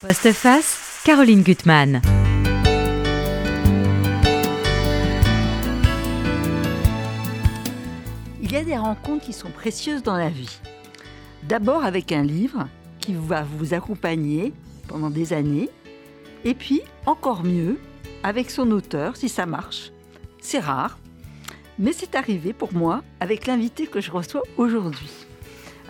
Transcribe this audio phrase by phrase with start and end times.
[0.00, 2.00] Postface, Caroline Gutmann.
[8.40, 10.58] Il y a des rencontres qui sont précieuses dans la vie.
[11.42, 12.66] D'abord avec un livre
[12.98, 14.54] qui va vous accompagner
[14.88, 15.68] pendant des années,
[16.46, 17.78] et puis encore mieux
[18.22, 19.92] avec son auteur si ça marche.
[20.40, 20.98] C'est rare,
[21.78, 25.10] mais c'est arrivé pour moi avec l'invité que je reçois aujourd'hui.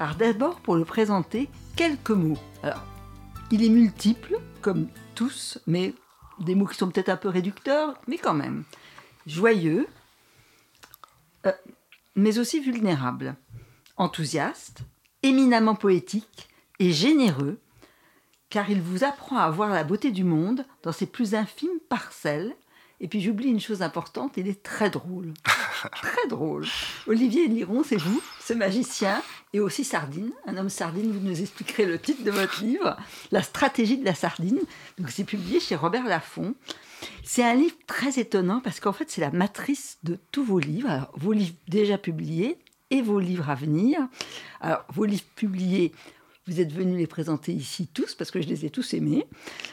[0.01, 2.39] Alors d'abord pour le présenter, quelques mots.
[3.51, 5.95] Il est multiple, comme tous, mais
[6.39, 8.65] des mots qui sont peut-être un peu réducteurs, mais quand même.
[9.27, 9.87] Joyeux,
[11.47, 11.53] euh,
[12.17, 13.37] mais aussi vulnérable.
[13.97, 14.81] Enthousiaste,
[15.23, 17.59] éminemment poétique et généreux,
[18.49, 22.57] car il vous apprend à voir la beauté du monde dans ses plus infimes parcelles.
[23.01, 25.33] Et puis j'oublie une chose importante, il est très drôle.
[25.93, 26.67] très drôle.
[27.07, 29.23] Olivier Liron, c'est vous, ce magicien,
[29.55, 31.11] et aussi Sardine, un homme sardine.
[31.11, 32.97] Vous nous expliquerez le titre de votre livre,
[33.33, 34.61] La stratégie de la sardine.
[34.99, 36.55] Donc c'est publié chez Robert Laffont.
[37.25, 41.11] C'est un livre très étonnant parce qu'en fait c'est la matrice de tous vos livres,
[41.15, 42.59] vos livres déjà publiés
[42.91, 43.99] et vos livres à venir.
[44.61, 45.93] Alors vos livres publiés
[46.51, 49.27] vous êtes venus les présenter ici tous parce que je les ai tous aimés.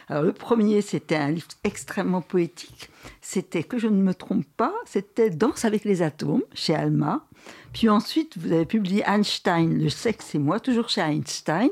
[0.07, 2.89] Alors le premier, c'était un livre extrêmement poétique.
[3.21, 7.25] C'était, que je ne me trompe pas, c'était Danse avec les atomes chez Alma.
[7.73, 11.69] Puis ensuite, vous avez publié Einstein, Le sexe et moi, toujours chez Einstein.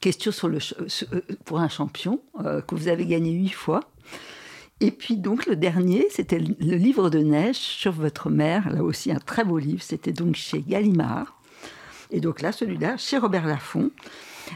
[0.00, 0.58] Question sur le,
[1.12, 3.80] euh, pour un champion euh, que vous avez gagné huit fois.
[4.80, 9.10] Et puis donc le dernier, c'était le livre de neige sur votre mère, là aussi
[9.10, 11.34] un très beau livre, c'était donc chez Gallimard.
[12.10, 13.90] Et donc là, celui-là, chez Robert Laffont.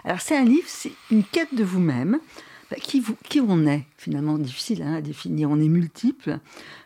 [0.04, 2.18] Alors c'est un livre, c'est une quête de vous-même.
[2.72, 5.50] Bah, qui, on est, finalement, difficile hein, à définir.
[5.50, 6.38] On est multiple,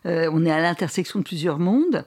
[0.05, 2.05] euh, on est à l'intersection de plusieurs mondes.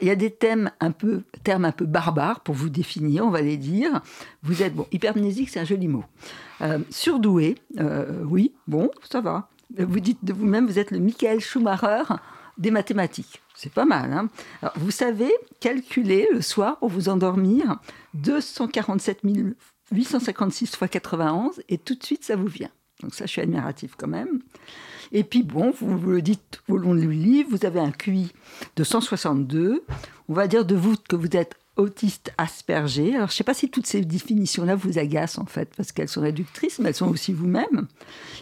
[0.00, 3.30] Il y a des thèmes un peu, termes un peu barbares pour vous définir, on
[3.30, 4.00] va les dire.
[4.42, 6.04] Vous êtes, bon, hypermnésique, c'est un joli mot.
[6.62, 9.50] Euh, surdoué, euh, oui, bon, ça va.
[9.76, 12.04] Vous dites de vous-même, vous êtes le Michael Schumacher
[12.56, 13.42] des mathématiques.
[13.54, 14.12] C'est pas mal.
[14.12, 14.28] Hein
[14.76, 15.30] vous savez
[15.60, 17.80] calculer le soir pour vous endormir
[18.14, 19.24] 247
[19.92, 22.70] 856 fois 91 et tout de suite ça vous vient.
[23.02, 24.40] Donc ça, je suis admirative quand même.
[25.12, 28.32] Et puis bon, vous, le dites au long du livre, vous avez un QI
[28.76, 29.84] de 162.
[30.28, 33.14] On va dire de vous que vous êtes autiste aspergé.
[33.16, 36.08] Alors, je ne sais pas si toutes ces définitions-là vous agacent, en fait, parce qu'elles
[36.08, 37.88] sont réductrices, mais elles sont aussi vous-même.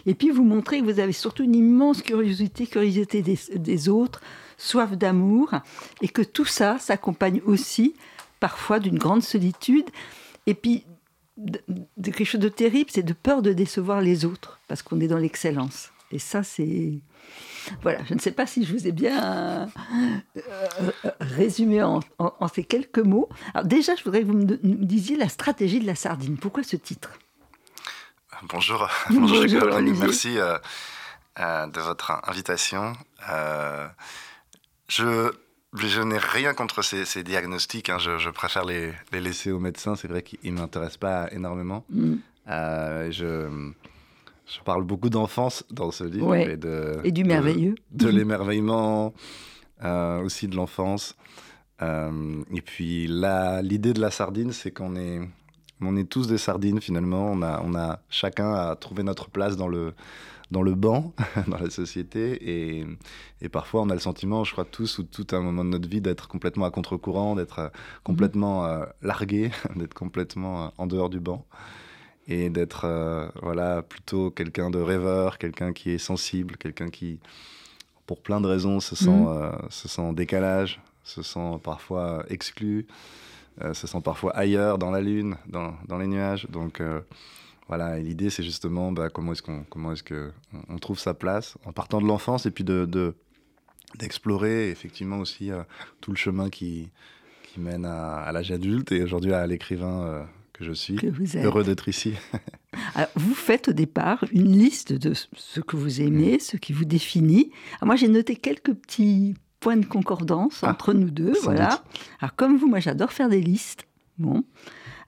[0.05, 4.21] Et puis, vous montrez que vous avez surtout une immense curiosité, curiosité des, autres,
[4.57, 5.53] soif d'amour,
[6.01, 7.95] et que tout ça s'accompagne aussi,
[8.39, 9.89] parfois, d'une grande solitude.
[10.45, 10.83] Et puis,
[11.39, 11.61] de,
[11.97, 15.07] de quelque chose de terrible, c'est de peur de décevoir les autres, parce qu'on est
[15.07, 15.91] dans l'excellence.
[16.11, 16.99] Et ça, c'est
[17.81, 19.69] voilà, je ne sais pas si je vous ai bien
[20.35, 20.41] euh,
[21.19, 22.01] résumé en,
[22.53, 23.29] ces quelques mots.
[23.53, 26.37] Alors déjà, je voudrais que vous me, disiez la stratégie de la sardine.
[26.37, 27.11] Pourquoi ce titre?
[28.43, 30.57] Bonjour, bonjour, merci euh,
[31.39, 32.93] euh, de votre invitation.
[34.87, 35.33] je
[35.73, 37.89] je n'ai rien contre ces, diagnostics.
[37.89, 37.97] Hein.
[37.99, 39.95] Je, préfère les, laisser aux médecins.
[39.95, 41.85] C'est vrai qu'ils ne m'intéressent pas énormément.
[41.89, 42.15] Mm.
[42.47, 43.71] je,
[44.49, 47.75] je parle beaucoup d'enfance dans ce livre et, de, et du merveilleux.
[47.91, 49.13] De, l'émerveillement,
[49.83, 51.15] euh, aussi de l'enfance.
[51.81, 55.21] Euh, et puis l'idée de la sardine, c'est qu'on est,
[55.81, 57.31] on est tous des sardines finalement.
[57.31, 59.93] On a, on a chacun à trouver notre place dans le,
[60.51, 61.13] dans le banc,
[61.47, 62.37] dans la société.
[62.49, 62.85] Et,
[63.41, 65.89] et, parfois, on a le sentiment, je crois tous ou tout un moment de notre
[65.89, 67.69] vie, d'être complètement à contre-courant, d'être euh,
[68.03, 68.67] complètement
[69.01, 71.45] largué, d'être complètement en dehors du banc
[72.29, 77.19] et d'être euh, voilà plutôt quelqu'un de rêveur, quelqu'un qui est sensible, quelqu'un qui,
[78.05, 82.85] pour plein de raisons, se sent, euh, se sent en décalage, se sent parfois exclu,
[83.61, 86.47] euh, se sent parfois ailleurs, dans la lune, dans, dans les nuages.
[86.51, 86.81] Donc
[87.69, 90.31] voilà, l'idée c'est justement bah, comment est-ce qu'on comment est-ce que
[90.67, 93.15] on trouve sa place en partant de l'enfance et puis de,
[93.97, 95.51] d'explorer effectivement aussi
[96.01, 96.89] tout le chemin qui
[97.43, 100.27] qui mène à, à l'âge adulte et aujourd'hui à l'écrivain
[100.61, 100.97] je suis.
[101.35, 102.13] Heureux d'être ici.
[103.15, 106.39] vous faites au départ une liste de ce que vous aimez, mm.
[106.39, 107.51] ce qui vous définit.
[107.81, 111.33] moi, j'ai noté quelques petits points de concordance ah, entre nous deux.
[111.43, 111.81] Voilà.
[112.19, 113.87] Alors, comme vous, moi, j'adore faire des listes.
[114.17, 114.43] Bon.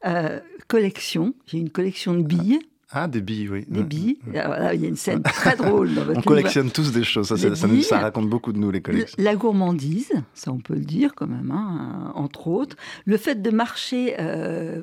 [0.05, 1.33] Euh, collection.
[1.45, 2.59] J'ai une collection de billes.
[2.93, 3.65] Ah, des billes, oui.
[3.69, 4.17] Des billes.
[4.27, 7.27] il y a une scène très drôle dans votre On collectionne tous des choses.
[7.27, 9.15] Ça, ça, raconte beaucoup de nous, les collections.
[9.17, 12.75] La gourmandise, ça on peut le dire quand même, hein, entre autres.
[13.05, 14.81] Le fait de marcher euh,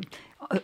[0.54, 0.58] euh,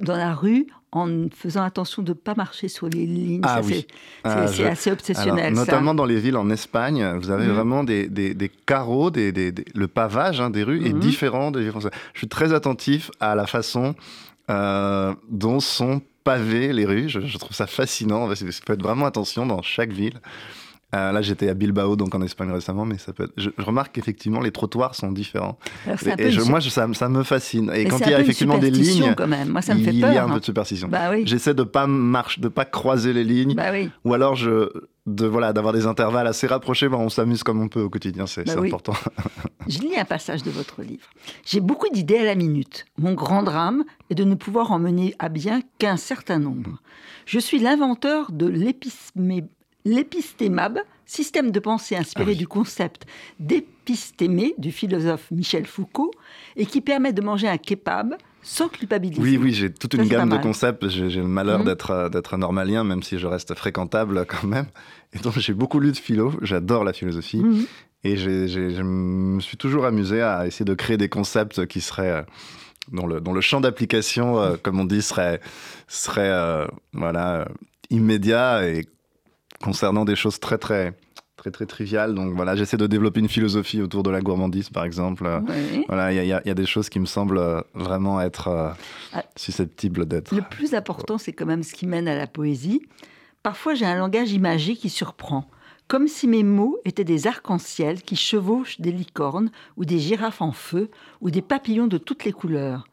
[0.00, 3.40] dans la rue en faisant attention de ne pas marcher sur les lignes.
[3.44, 3.86] Ah, oui.
[4.24, 5.54] C'est ah, assez obsessionnel.
[5.54, 7.52] notamment dans les villes en Espagne, vous avez mhm.
[7.52, 9.32] vraiment des, des, carreaux, des,
[9.74, 11.00] le pavage hein, des rues est mhm.
[11.00, 13.94] différent des Je suis très attentif à la façon
[14.50, 17.08] euh, dont sont paver les rues.
[17.08, 18.28] Je, je trouve ça fascinant.
[18.32, 20.20] Il faut être vraiment attention dans chaque ville.
[20.94, 23.32] Euh, là, j'étais à Bilbao, donc en Espagne récemment, mais ça peut être...
[23.36, 25.58] je, remarque qu'effectivement les trottoirs sont différents.
[26.18, 27.72] et, je, moi, je, ça, ça, me fascine.
[27.74, 29.48] Et quand il y a effectivement des lignes, quand même.
[29.48, 30.34] Moi, ça me fait il peur, y a un hein.
[30.34, 30.88] peu de superstition.
[30.88, 31.24] Bah oui.
[31.26, 33.90] J'essaie de pas marcher, de pas croiser les lignes, bah oui.
[34.04, 34.70] ou alors je
[35.06, 36.88] de voilà d'avoir des intervalles assez rapprochés.
[36.88, 38.68] Bon, on s'amuse comme on peut au quotidien, c'est bah oui.
[38.68, 38.94] important.
[39.68, 41.06] je lis un passage de votre livre.
[41.44, 42.86] J'ai beaucoup d'idées à la minute.
[42.98, 46.80] Mon grand drame est de ne pouvoir en mener à bien qu'un certain nombre.
[47.24, 48.48] Je suis l'inventeur de
[49.86, 52.36] l'épistémab système de pensée inspiré Ah oui.
[52.36, 53.06] du concept
[53.38, 56.10] d'épistémé du philosophe Michel Foucault
[56.56, 59.22] et qui permet de manger un kebab sans culpabiliser.
[59.22, 60.88] Oui, oui, j'ai toute Ça, une gamme de concepts.
[60.88, 61.64] J'ai j'ai le malheur Mhm.
[61.64, 64.66] d'être euh, d'être normalien, même si je reste fréquentable quand même.
[65.14, 66.32] Et donc, j'ai beaucoup lu de philo.
[66.42, 67.38] J'adore la philosophie.
[67.42, 67.66] Mhm.
[68.04, 71.80] Et j'ai- j'ai- je me suis toujours amusé à essayer de créer des concepts qui
[71.80, 72.10] seraient.
[72.10, 72.22] euh,
[72.92, 75.40] dont, le, dont le champ d'application, euh, comme on dit, serait,
[75.88, 77.44] serait euh, voilà, euh,
[77.90, 78.86] immédiat et
[79.62, 80.94] concernant des choses très, très,
[81.36, 82.14] très, très triviales.
[82.14, 85.26] Donc voilà, j'essaie de développer une philosophie autour de la gourmandise, par exemple.
[85.26, 85.84] Euh, Oui.
[85.88, 88.70] Voilà, y, y il y a des choses qui me semblent euh, vraiment être euh,
[89.12, 89.22] Ah.
[89.36, 90.34] susceptibles d'être.
[90.34, 92.82] Le plus important, c'est quand même ce qui mène à la poésie.
[93.42, 95.48] Parfois, j'ai un langage imagé qui surprend,
[95.86, 100.50] comme si mes mots étaient des arcs-en-ciel qui chevauchent des licornes ou des girafes en
[100.52, 102.88] feu ou des papillons de toutes les couleurs.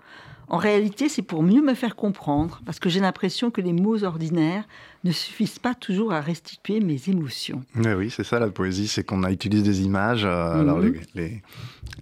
[0.54, 4.04] En réalité, c'est pour mieux me faire comprendre, parce que j'ai l'impression que les mots
[4.04, 4.66] ordinaires
[5.04, 7.64] ne suffisent pas toujours à restituer mes émotions.
[7.76, 10.26] Ouais, oui, c'est ça la poésie, c'est qu'on a utilisé des images.
[10.26, 10.94] euh, Alors Mhm.
[11.16, 11.42] les, les,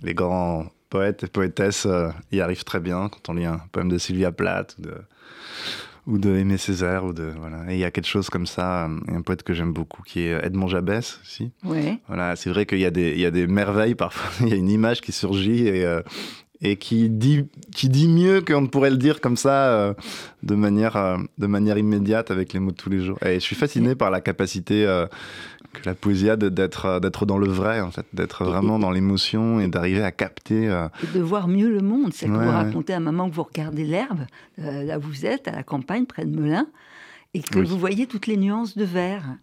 [0.04, 3.88] les grands poètes et poétesses euh, y arrivent très bien quand on lit un poème
[3.88, 4.94] de Sylvia Plath ou de,
[6.08, 7.06] ou de Aimé Césaire.
[7.06, 7.72] Ou de, voilà.
[7.72, 10.20] Et il y a quelque chose comme ça, euh, un poète que j'aime beaucoup qui
[10.24, 11.52] est Edmond Jabès aussi.
[11.64, 12.00] Ouais.
[12.10, 14.30] Voilà, c'est vrai qu'il y, a des- il y a des merveilles parfois.
[14.46, 16.02] Il y a une image qui surgit et, euh,
[16.62, 19.94] et qui, dit, qui dit mieux qu'on ne pourrait le dire comme ça, euh,
[20.44, 23.18] de, manière, euh, de manière immédiate avec les mots de tous les jours.
[23.26, 25.08] Et je suis fasciné par la capacité euh,
[25.74, 29.60] que la poésie a d'être d'être dans le vrai, en fait, d'être vraiment dans l'émotion
[29.60, 30.66] et d'arriver à capter.
[30.66, 32.12] et de voir mieux le monde.
[32.14, 32.56] C'est que Ouais, vous ouais.
[32.56, 34.26] racontez à un moment que vous regardez l'herbe,
[34.58, 36.68] là où vous êtes, à la campagne, près de Melun,
[37.34, 37.66] et que Oui.
[37.66, 38.86] vous voyez toutes les nuances de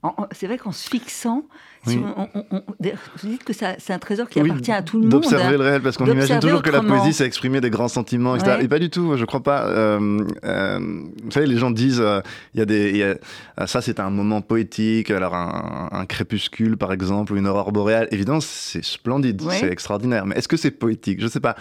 [0.03, 1.47] en- C'est vrai qu'en se fixant,
[1.87, 2.05] si Oui.
[2.19, 4.97] on- on- on- d'ailleurs, vous dites que c'est un trésor qui Oui, appartient à tout
[4.99, 5.11] le monde.
[5.13, 8.37] D'observer le réel, parce qu'on imagine toujours que la poésie, c'est exprimer des grands sentiments,
[8.37, 8.57] etc.
[8.59, 8.65] Ouais.
[8.65, 9.67] Et pas du tout, je crois pas.
[9.69, 10.79] Euh, euh,
[11.25, 12.21] vous savez, les gens disent, euh,
[12.55, 13.17] y a des, il y a-
[13.57, 17.73] ah, ça c'est un moment poétique, alors un, un crépuscule par exemple, ou une aurore
[17.73, 18.09] boréale.
[18.11, 19.57] Évidemment, c'est splendide, Ouais.
[19.61, 20.27] c'est extraordinaire.
[20.27, 21.23] Mais est-ce que c'est poétique?
[21.23, 21.57] Je sais pas.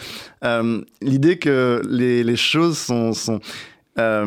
[1.02, 3.40] L'idée que les, les choses sont, sont
[4.00, 4.26] euh,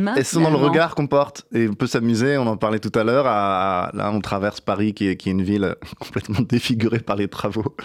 [0.00, 1.46] main, elles sont dans le regard qu'on porte.
[1.54, 3.26] Et on peut s'amuser, on en parlait tout à l'heure.
[3.26, 7.16] à- à- Là, on traverse Paris, qui est, qui est une ville complètement défigurée par
[7.16, 7.76] les travaux.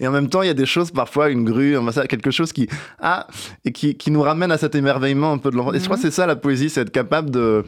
[0.00, 1.76] Et en même temps, il y a des choses, parfois, une grue,
[2.08, 2.68] quelque chose qui,
[3.00, 3.26] ah,
[3.64, 5.72] et qui, qui nous ramène à cet émerveillement un peu de l'enfant.
[5.74, 7.64] Et je crois que c'est ça la poésie, c'est être capable de,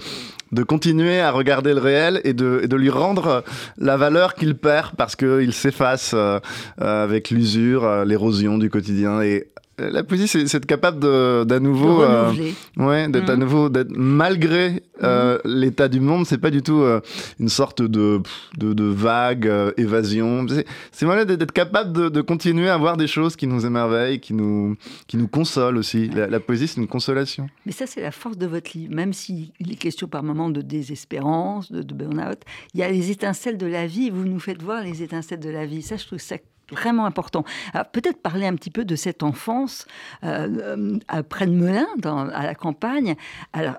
[0.53, 3.45] de continuer à regarder le réel et de, et de lui rendre
[3.79, 6.39] la valeur qu'il perd parce qu'il s'efface euh,
[6.81, 9.21] euh, avec l'usure, euh, l'érosion du quotidien.
[9.21, 12.03] Et euh, la poésie, c'est c'est être capable de- d'à nouveau.
[12.03, 12.33] euh.
[12.77, 13.41] Ouais, d'être à Mhm.
[13.41, 17.01] nouveau, d'être malgré euh, l'état du monde, c'est pas du tout euh,
[17.41, 18.21] une sorte de
[18.59, 20.47] de, de vague euh, évasion.
[20.93, 24.21] C'est- voilà d'être d'être capable de, de continuer à voir des choses qui nous émerveillent,
[24.21, 24.77] qui nous
[25.09, 26.09] qui nous consolent aussi.
[26.11, 27.49] La, la poésie, c'est une consolation.
[27.67, 28.95] Mais ça, c'est la force de votre livre.
[28.95, 32.39] Même s'il est question par moments de désespérance, de, de burn-out,
[32.75, 34.11] il y a les étincelles de la vie.
[34.11, 35.83] Vous nous faites voir les étincelles de la vie.
[35.83, 36.37] Ça, je trouve ça
[36.71, 37.45] vraiment important.
[37.73, 39.87] Alors, peut-être parler un petit peu de cette enfance
[40.23, 41.87] euh, euh, près de Melun,
[42.33, 43.15] à la campagne,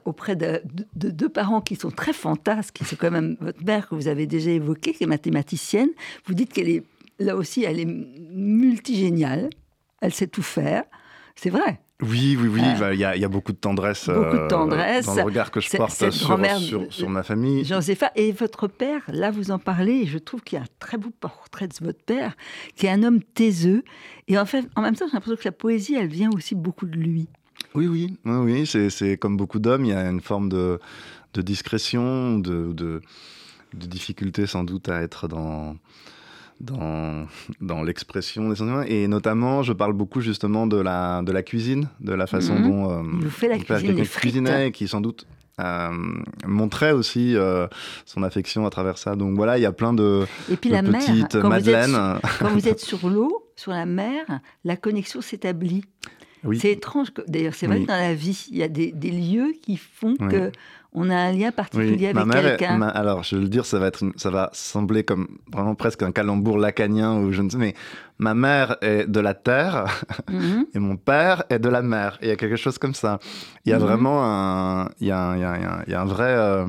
[0.05, 3.87] auprès de, de- de deux parents qui sont très fantasques, sont quand même votre mère
[3.89, 5.89] que vous avez déjà évoquée, qui est mathématicienne.
[6.25, 6.83] Vous dites qu'elle est,
[7.19, 9.49] là aussi, elle est multigéniale.
[10.01, 10.83] Elle sait tout faire.
[11.35, 11.79] C'est vrai.
[12.01, 12.61] Oui, oui, oui.
[12.61, 14.09] Euh, bah, Il y, a, il y a beaucoup de tendresse.
[14.09, 15.05] beaucoup de euh, tendresse.
[15.05, 16.37] dans le regard que je porte cette sur,
[17.09, 17.63] ma famille.
[17.63, 20.69] Jean-Zépha, et votre père, là vous en parlez, et je trouve qu'il y a un
[20.79, 22.35] très beau portrait de votre père,
[22.75, 23.83] qui est un homme taiseux.
[24.27, 26.85] Et en fait, en même temps, j'ai l'impression que la poésie, elle vient aussi beaucoup
[26.85, 27.29] de lui.
[27.75, 30.79] Oui, oui, oui, oui, c'est, c'est comme beaucoup d'hommes, il y a une forme de,
[31.33, 33.01] de discrétion, de, de,
[33.73, 35.77] de difficulté sans doute à être dans,
[36.59, 37.25] dans,
[37.61, 38.83] dans l'expression des sentiments.
[38.83, 42.63] Et notamment, je parle beaucoup justement de la, de la cuisine, de la façon Mhm.
[42.69, 45.25] dont euh, Il vous fait la cuisine, cuisinait et qui sans doute
[45.61, 45.89] euh,
[46.45, 47.67] montrait aussi euh,
[48.05, 49.15] son affection à travers ça.
[49.15, 51.55] Donc voilà, il y a plein de, Et puis de la mer, petites quand vous,
[51.55, 52.19] êtes madeleines.
[52.19, 54.25] sur, quand vous êtes sur l'eau, sur la mer,
[54.65, 55.83] la connexion s'établit.
[56.43, 56.59] Oui.
[56.59, 57.07] C'est étrange.
[57.27, 57.83] D'ailleurs, c'est vrai Oui.
[57.83, 60.27] que dans la vie, il y a des, des lieux qui font Oui.
[60.27, 60.51] que
[60.95, 62.81] on a un lien particulier ma avec quelqu'un.
[62.81, 66.01] alors, je vais le dire, ça va, être une- ça va sembler comme vraiment presque
[66.03, 67.73] un calembour lacanien ou je ne sais, mais
[68.17, 69.85] ma mère est de la terre
[70.29, 70.65] Mhm.
[70.73, 72.17] et mon père est de la mer.
[72.21, 73.19] Il y a quelque chose comme ça.
[73.65, 73.83] Il y a Mhm.
[73.85, 76.29] vraiment un, il y a, un- il y a un- il y a un vrai,
[76.29, 76.65] euh,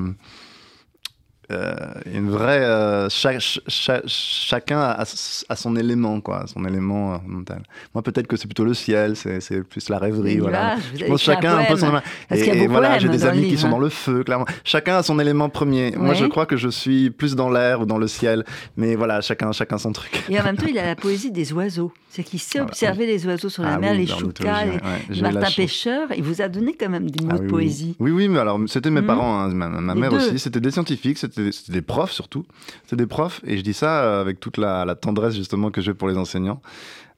[1.51, 1.73] euh,
[2.13, 5.03] une vraie, euh, cha- cha- chacun a,
[5.49, 7.63] a son élément, quoi, son élément euh, mental.
[7.93, 10.75] Moi, peut-être que c'est plutôt le ciel, c'est plus la rêverie, voilà.
[10.95, 11.91] Je pense un chacun a un peu son.
[12.27, 14.45] Parce Et, voilà, j'ai des amis qui sont dans le feu, clairement.
[14.63, 15.91] Chacun a son élément premier.
[15.95, 18.43] Moi, je crois que je suis plus dans l'air ou dans le ciel,
[18.75, 20.23] mais voilà, chacun, chacun son truc.
[20.29, 21.91] Et en même temps, il a la poésie des oiseaux.
[22.09, 25.21] C'est qu'il sait Voilà, observer les oiseaux sur la Ah mer, oui, les choucas, les
[25.21, 25.51] ouais, Martin.
[25.55, 26.07] Pêcheur.
[26.17, 27.95] Il vous a donné quand même des mots Ah de poésie.
[27.99, 29.07] Oui, oui, mais alors c'était mes Mhm.
[29.07, 32.45] parents, hein, ma, mère aussi, c'était des scientifiques, c'était c'était des profs surtout.
[32.83, 35.93] C'était des profs, et je dis ça euh, avec toute la, tendresse justement que j'ai
[35.93, 36.61] pour les enseignants.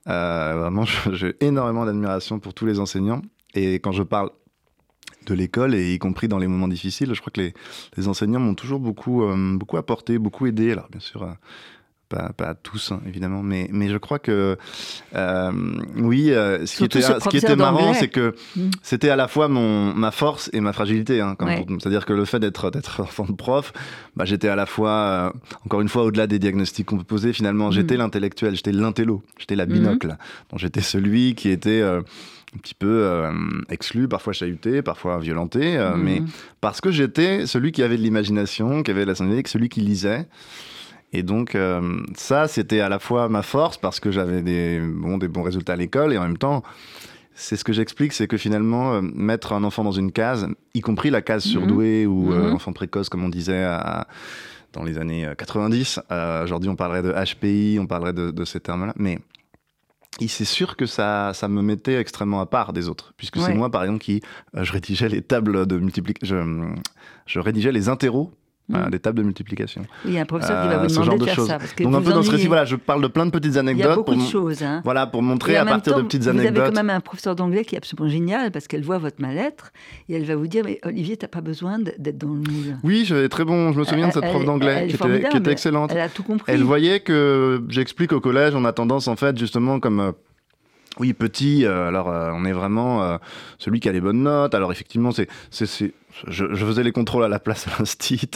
[0.07, 3.21] Euh, vraiment, j'ai énormément d'admiration pour tous les enseignants.
[3.55, 4.29] Et quand je parle
[5.25, 7.41] de l'école, et y compris dans les moments difficiles, je crois que
[7.97, 10.71] les, enseignants m'ont toujours beaucoup, euh, beaucoup apporté, beaucoup aidé.
[10.71, 11.27] Alors bien sûr,
[12.09, 14.57] pas, pas tous hein, évidemment, mais, mais je crois que
[15.15, 15.51] euh,
[15.97, 18.69] oui, euh, ce, qui était, ce ce qui était marrant, c'est que Mm.
[18.81, 21.21] c'était à la fois mon, ma force et ma fragilité.
[21.21, 21.65] Hein, Ouais.
[21.79, 22.65] C'est-à-dire que le fait d'être
[22.99, 23.71] enfant de prof,
[24.15, 25.29] bah, j'étais à la fois, euh,
[25.65, 27.99] encore une fois, au-delà des diagnostics qu'on peut poser, finalement, j'étais Mm.
[27.99, 29.73] l'intellectuel, j'étais l'intello, j'étais la Mhm.
[29.73, 30.07] binocle.
[30.49, 33.31] Donc j'étais celui qui était un petit peu euh,
[33.69, 36.23] exclu, parfois chahuté, parfois violenté, euh, mais
[36.61, 39.81] parce que j'étais celui qui avait de l'imagination, qui avait de la sensibilité, celui qui
[39.81, 40.27] lisait.
[41.11, 45.17] Et donc euh, ça, c'était à la fois ma force parce que j'avais des, bon,
[45.17, 46.61] des bons résultats à l'école et en même temps,
[47.33, 50.81] c'est ce que j'explique, c'est que finalement, euh, mettre un enfant dans une case, y
[50.81, 51.51] compris la case Mhm.
[51.51, 52.53] surdoué ou euh, Mhm.
[52.53, 54.07] enfant précoce, comme on disait à-
[54.73, 58.45] dans les années euh, 90, euh, aujourd'hui on parlerait de HPI, on parlerait de, de
[58.45, 59.19] ces termes-là, mais
[60.27, 63.71] c'est sûr que ça, ça me mettait extrêmement à part des autres, puisque c'est moi,
[63.71, 64.21] par exemple, qui
[64.55, 66.81] euh, je rédigeais les tables de multiplication, je,
[67.25, 68.31] je rédigeais les interros,
[68.73, 68.89] euh, Mhm.
[68.91, 69.85] des tables de multiplication.
[70.05, 71.35] Il y a un professeur qui Euh, va vous ce demander genre de de faire
[71.35, 71.47] choses.
[71.47, 71.57] ça.
[71.59, 73.31] Parce que Donc un vous peu dans ce récit, voilà, je parle de plein de
[73.31, 74.61] petites Il y a anecdotes beaucoup pour, de choses.
[74.63, 74.81] Hein.
[74.83, 76.65] voilà, pour montrer à partir temps, de petites vous avez anecdotes.
[76.67, 79.71] quand même un professeur d'anglais qui est absolument génial parce qu'elle voit votre mal-être
[80.07, 82.77] et elle va vous dire Mais Olivier, t'as pas besoin d'être dans le moule.
[82.83, 85.29] Oui, j'avais très bon, je me souviens de cette Elle- prof d'anglais qui, était, formidable.
[85.31, 85.91] qui était excellente.
[85.93, 86.51] Elle a tout compris.
[86.51, 90.11] Elle voyait que j'explique au collège, on a tendance en fait justement comme euh,
[90.99, 93.17] oui petit, euh, alors euh, on est vraiment euh,
[93.57, 94.53] celui qui a les bonnes notes.
[94.53, 95.29] Alors effectivement, c'est-
[96.27, 98.29] je, je faisais les contrôles à la place à l'instit.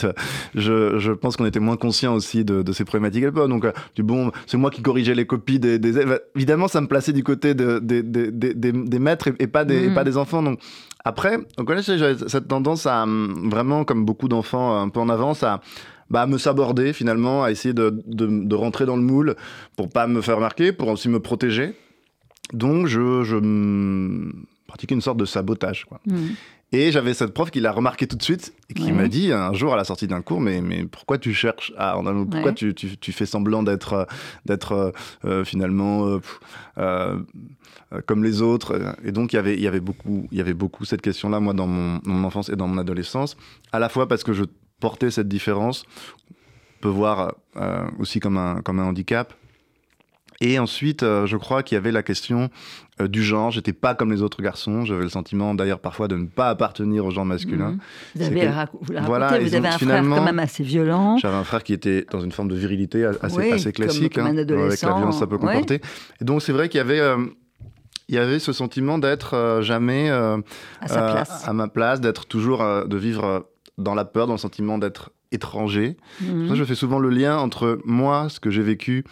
[0.54, 3.48] Je, je pense qu'on était moins conscient aussi de, de ces problématiques à l'époque.
[3.48, 6.20] Donc, euh, du bon, c'est moi qui corrigeais les copies des, des élèves.
[6.36, 10.04] Évidemment, ça me plaçait du côté de- des- maîtres et, et pas des, et pas
[10.04, 10.42] des enfants.
[10.42, 10.60] Donc,
[11.04, 15.08] après, au collège, j'avais cette tendance à hum, vraiment, comme beaucoup d'enfants un peu en
[15.08, 15.60] avance, à
[16.10, 19.34] bah, me saborder finalement, à essayer de, de, de rentrer dans le moule
[19.76, 21.72] pour pas me faire remarquer, pour aussi me protéger.
[22.52, 24.32] Donc je, je hum,
[24.66, 25.84] pratiquais une sorte de sabotage.
[25.86, 26.00] Quoi.
[26.74, 28.92] Et j'avais cette prof qui l'a remarqué tout de suite et qui Ouais.
[28.92, 31.94] m'a dit un jour à la sortie d'un cours, mais, mais pourquoi tu cherches à,
[31.94, 32.54] pourquoi Ouais.
[32.54, 34.04] tu, tu, tu fais semblant d'être euh,
[34.44, 34.90] d'être euh,
[35.24, 36.18] euh, finalement
[36.78, 37.20] euh,
[38.06, 38.96] comme les autres?
[39.04, 41.52] Et donc il y avait il y avait beaucoup y avait beaucoup cette question-là moi
[41.54, 43.36] dans mon, enfance et dans mon adolescence,
[43.72, 44.44] à la fois parce que je
[44.80, 45.84] portais cette différence,
[46.30, 49.32] on peut voir euh, aussi comme un comme un handicap.
[50.40, 52.50] Et ensuite, euh, je crois qu'il y avait la question
[53.00, 53.50] euh, du genre.
[53.50, 54.84] J'étais pas comme les autres garçons.
[54.84, 57.70] J'avais le sentiment, d'ailleurs, parfois de ne pas appartenir au genre masculin.
[57.72, 57.78] Mhm.
[58.16, 60.18] Vous, avez que- rac- vous la Voilà, racontez, et vous avez donc, un finalement, frère
[60.26, 61.16] quand même assez violent.
[61.18, 64.30] J'avais un frère qui était dans une forme de virilité assez, Oui, classique, comme un
[64.36, 65.80] hein, avec la violence ça peut comporter.
[66.20, 67.00] Et donc, c'est vrai qu'il y avait.
[67.00, 67.16] euh,
[68.08, 70.36] il y avait ce sentiment d'être euh, jamais À
[70.86, 71.48] sa place.
[71.48, 73.48] à ma place, d'être toujours, de vivre
[73.78, 75.96] dans la peur, dans le sentiment d'être étranger.
[76.20, 76.48] Mhm.
[76.48, 79.04] Ça, je fais souvent le lien entre moi, ce que j'ai vécu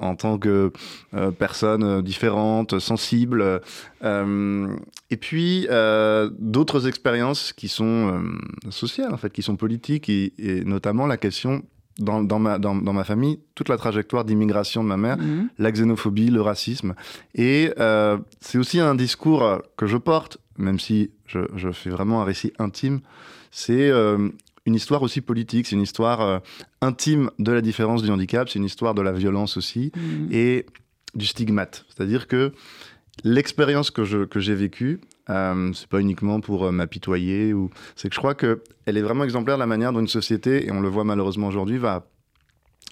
[0.00, 0.72] en tant que
[1.14, 3.60] euh, personne euh, différente, sensible,
[4.04, 4.76] euh,
[5.10, 10.32] et puis euh, d'autres expériences qui sont euh, sociales, en fait, qui sont politiques, et,
[10.38, 11.62] et notamment la question,
[11.98, 15.48] dans, dans ma, dans, dans ma famille, toute la trajectoire d'immigration de ma mère, Mhm.
[15.58, 16.94] la xénophobie, le racisme.
[17.34, 21.90] Et euh, c'est aussi un discours euh, que je porte, même si je, je fais
[21.90, 23.00] vraiment un récit intime.
[23.50, 24.30] C'est euh,
[24.66, 26.38] une histoire aussi politique, c'est une histoire euh,
[26.80, 30.28] intime de la différence du handicap, c'est une histoire de la violence aussi, Mhm.
[30.30, 30.66] et
[31.14, 31.84] du stigmate.
[31.88, 32.52] C'est-à-dire que
[33.24, 35.00] l'expérience que, je, que j'ai vécue,
[35.30, 37.70] euh, c'est pas uniquement pour euh, m'apitoyer, ou...
[37.96, 40.70] c'est que je crois qu'elle est vraiment exemplaire de la manière dont une société, et
[40.72, 42.06] on le voit malheureusement aujourd'hui, va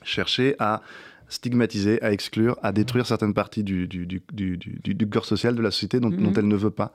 [0.03, 0.83] chercher à
[1.29, 5.55] stigmatiser, à exclure, à détruire certaines parties du, du, du, du, du- du corps social
[5.55, 6.23] de la société dont, Mhm.
[6.25, 6.93] dont elle ne veut pas.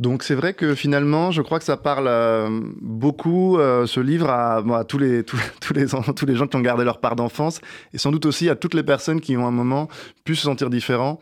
[0.00, 2.48] Donc c'est vrai que finalement, je crois que ça parle euh,
[2.80, 5.22] beaucoup, euh, ce livre, à, tous, les,
[5.60, 7.60] tous, les, tous les gens qui ont gardé leur part d'enfance,
[7.92, 9.88] et sans doute aussi à toutes les personnes qui ont un moment
[10.24, 11.20] pu se sentir différents,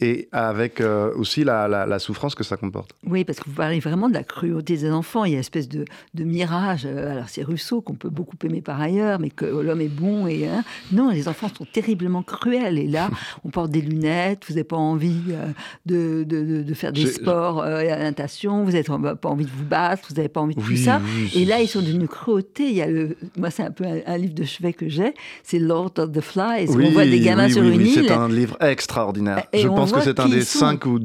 [0.00, 2.92] et avec euh, aussi la, la, souffrance que ça comporte.
[3.06, 5.24] Oui, parce que vous parlez vraiment de la cruauté des enfants.
[5.24, 6.86] Il y a une espèce de, de mirage.
[6.86, 10.26] Euh, alors c'est Rousseau qu'on peut beaucoup aimer par ailleurs, mais que l'homme est bon.
[10.26, 10.64] Et hein.
[10.92, 12.78] non, les enfants sont terriblement cruels.
[12.78, 13.10] Et là,
[13.44, 14.44] on porte des lunettes.
[14.48, 15.46] Vous n'avez pas envie euh,
[15.84, 18.64] de, de, de, faire des sports à la natation.
[18.64, 20.08] Vous n'avez pas envie de vous battre.
[20.08, 21.00] Vous n'avez pas envie de tout ça.
[21.34, 22.68] et là, ils sont d'une cruauté.
[22.68, 25.12] Il y a le, moi, c'est un peu un, livre de chevet que j'ai.
[25.42, 26.70] C'est Lord of the Flies.
[26.70, 28.06] on voit des gamins sur une île.
[28.06, 29.44] C'est un livre extraordinaire.
[29.52, 31.00] Je pense pense que c'est un des cinq ou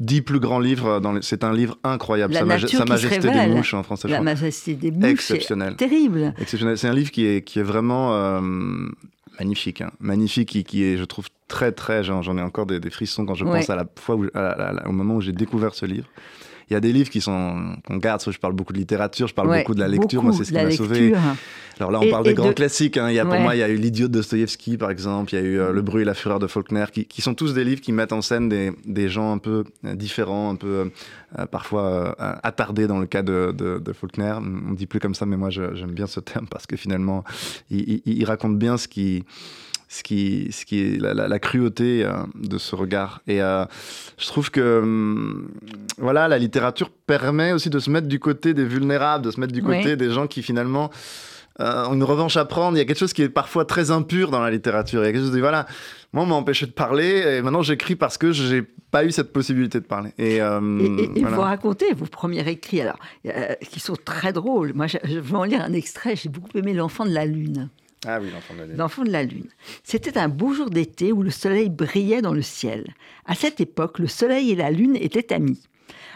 [0.00, 1.00] dix plus grands livres.
[1.22, 2.34] C'est un livre incroyable.
[2.34, 4.08] Sa, Majesté des mouches en français.
[4.08, 5.10] La Majesté des mouches.
[5.10, 5.76] Exceptionnel.
[5.76, 6.34] Terrible.
[6.38, 6.78] Exceptionnel.
[6.78, 8.40] C'est un livre qui est, qui est vraiment euh,
[9.38, 9.80] magnifique.
[9.80, 9.90] Hein.
[10.00, 12.02] Magnifique, qui, qui, est, je trouve, très, très.
[12.04, 15.32] J'en ai encore des, frissons quand je pense à la fois au moment où j'ai
[15.32, 16.08] découvert ce livre.
[16.70, 18.22] Il y a des livres qui sont qu'on garde.
[18.26, 20.22] Je parle beaucoup de littérature, je parle beaucoup de la lecture.
[20.22, 21.12] Moi, c'est ce qui m'a sauvé.
[21.80, 22.96] Alors là, on parle des grands classiques.
[22.96, 23.10] Hein.
[23.10, 25.34] Il y a, Pour moi, il y a eu L'idiot de Dostoïevski, par exemple.
[25.34, 27.34] Il y a eu euh, Le bruit et la fureur de Faulkner, qui, qui, sont
[27.34, 30.56] tous des livres qui mettent en scène des, des gens un peu euh, différents, un
[30.56, 30.90] peu
[31.38, 34.34] euh, parfois attardés dans le cas de, de, Faulkner.
[34.36, 37.24] On ne dit plus comme ça, mais moi, j'aime bien ce terme parce que finalement,
[37.70, 39.24] il, il raconte bien ce qui
[39.88, 43.20] ce qui, ce qui est la, cruauté euh, de ce regard.
[43.26, 43.64] Et euh,
[44.18, 45.48] je trouve que hum,
[45.98, 49.52] voilà, la littérature permet aussi de se mettre du côté des vulnérables, de se mettre
[49.52, 50.90] du côté des gens qui finalement
[51.60, 52.76] euh, ont une revanche à prendre.
[52.76, 55.02] Il y a quelque chose qui est parfois très impur dans la littérature.
[55.02, 55.66] Il y a quelque chose de voilà,
[56.12, 59.32] moi on m'a empêché de parler et maintenant j'écris parce que j'ai pas eu cette
[59.32, 60.10] possibilité de parler.
[60.18, 62.98] Et, vous racontez vos premiers écrits alors,
[63.70, 64.72] qui sont très drôles.
[64.74, 66.16] Moi je, je vais en lire un extrait.
[66.16, 67.70] J'ai beaucoup aimé L'enfant de la lune.
[68.06, 68.30] Ah oui,
[68.76, 69.48] l'enfant de la lune.
[69.82, 72.94] C'était un beau jour d'été où le soleil brillait dans le ciel.
[73.24, 75.62] À cette époque, le soleil et la lune étaient amis.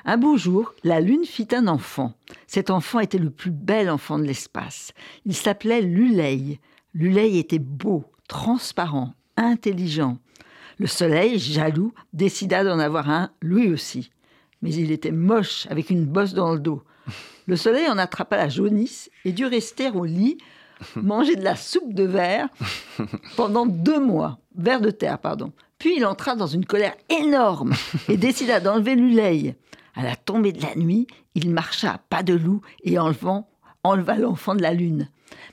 [0.04, 2.14] Un beau jour, la lune fit un enfant.
[2.46, 4.92] Cet enfant était le plus bel enfant de l'espace.
[5.26, 6.60] Il s'appelait Lulei.
[6.94, 10.18] Lulei était beau, transparent, intelligent.
[10.78, 14.10] Le soleil, jaloux, décida d'en avoir un, lui aussi.
[14.62, 16.82] Mais il était moche, avec une bosse dans le dos.
[17.46, 20.38] Le soleil en attrapa la jaunisse et dut rester au lit
[20.96, 22.48] manger de la soupe de verre
[23.36, 25.52] pendant deux mois, verre de terre, pardon.
[25.78, 27.74] Puis il entra dans une colère énorme
[28.08, 29.54] et décida d'enlever l'uleil.
[29.94, 33.48] À la tombée de la nuit, il marcha à pas de loup et enlevant,
[33.82, 35.08] enleva l'enfant de la lune.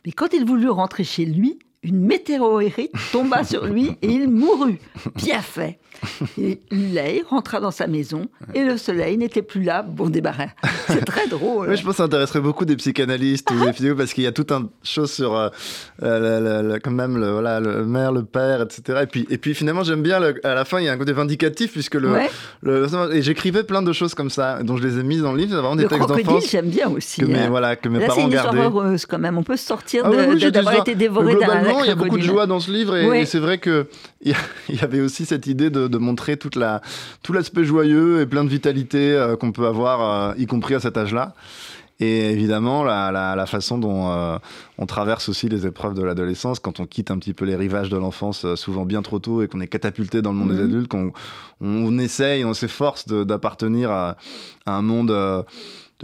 [0.05, 4.79] Mais quand il voulut rentrer chez lui, une météorite tomba sur lui et il mourut.
[5.15, 5.79] Bien fait.
[6.37, 10.49] Et Luley rentra dans sa maison et le soleil n'était plus là, bon débarras.
[10.87, 11.75] C'est très drôle.
[11.75, 14.31] je pense que ça intéresserait beaucoup des psychanalystes ou des physio parce qu'il y a
[14.31, 15.49] tout un chose sur euh,
[16.03, 18.99] euh, quand même le, voilà, le mère, le père, etc.
[19.03, 21.13] Et puis, et puis finalement, j'aime bien à la fin, il y a un côté
[21.13, 22.17] vindicatif puisque le.
[23.13, 25.51] et j'écrivais plein de choses comme ça, dont je les ai mises dans le livre.
[25.51, 26.49] C'est vraiment des textes d'enfance.
[26.49, 27.21] j'aime bien aussi.
[27.21, 27.47] Que, hein.
[27.49, 28.37] voilà, que mes parents gardaient.
[28.37, 29.37] C'est une histoire heureuse quand même.
[29.37, 32.59] On peut sortir ah d'avoir été dévoré d'un il y a beaucoup de joie dans
[32.59, 33.85] ce livre et, c'est vrai qu'il
[34.23, 34.33] y,
[34.69, 36.81] y avait aussi cette idée de, de montrer toute la,
[37.23, 40.79] tout l'aspect joyeux et plein de vitalité euh, qu'on peut avoir, euh, y compris à
[40.79, 41.33] cet âge-là.
[42.01, 44.37] Et évidemment, la, la, façon dont euh,
[44.77, 47.87] on traverse aussi les épreuves de l'adolescence, quand on quitte un petit peu les rivages
[47.89, 50.69] de l'enfance, souvent bien trop tôt, et qu'on est catapulté dans le monde des mhm.
[50.69, 51.13] adultes, qu'on
[51.61, 54.17] on essaye, on s'efforce d'appartenir à,
[54.65, 55.09] un monde,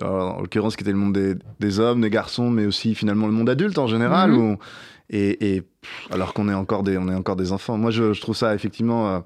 [0.02, 3.34] en l'occurrence qui était le monde des, des, hommes, des garçons, mais aussi finalement le
[3.34, 4.40] monde adulte en général, mhm.
[4.40, 4.58] où
[5.12, 5.64] et,
[6.10, 7.78] alors qu'on est encore des, on est encore des enfants.
[7.78, 9.20] Moi, je, trouve ça effectivement euh,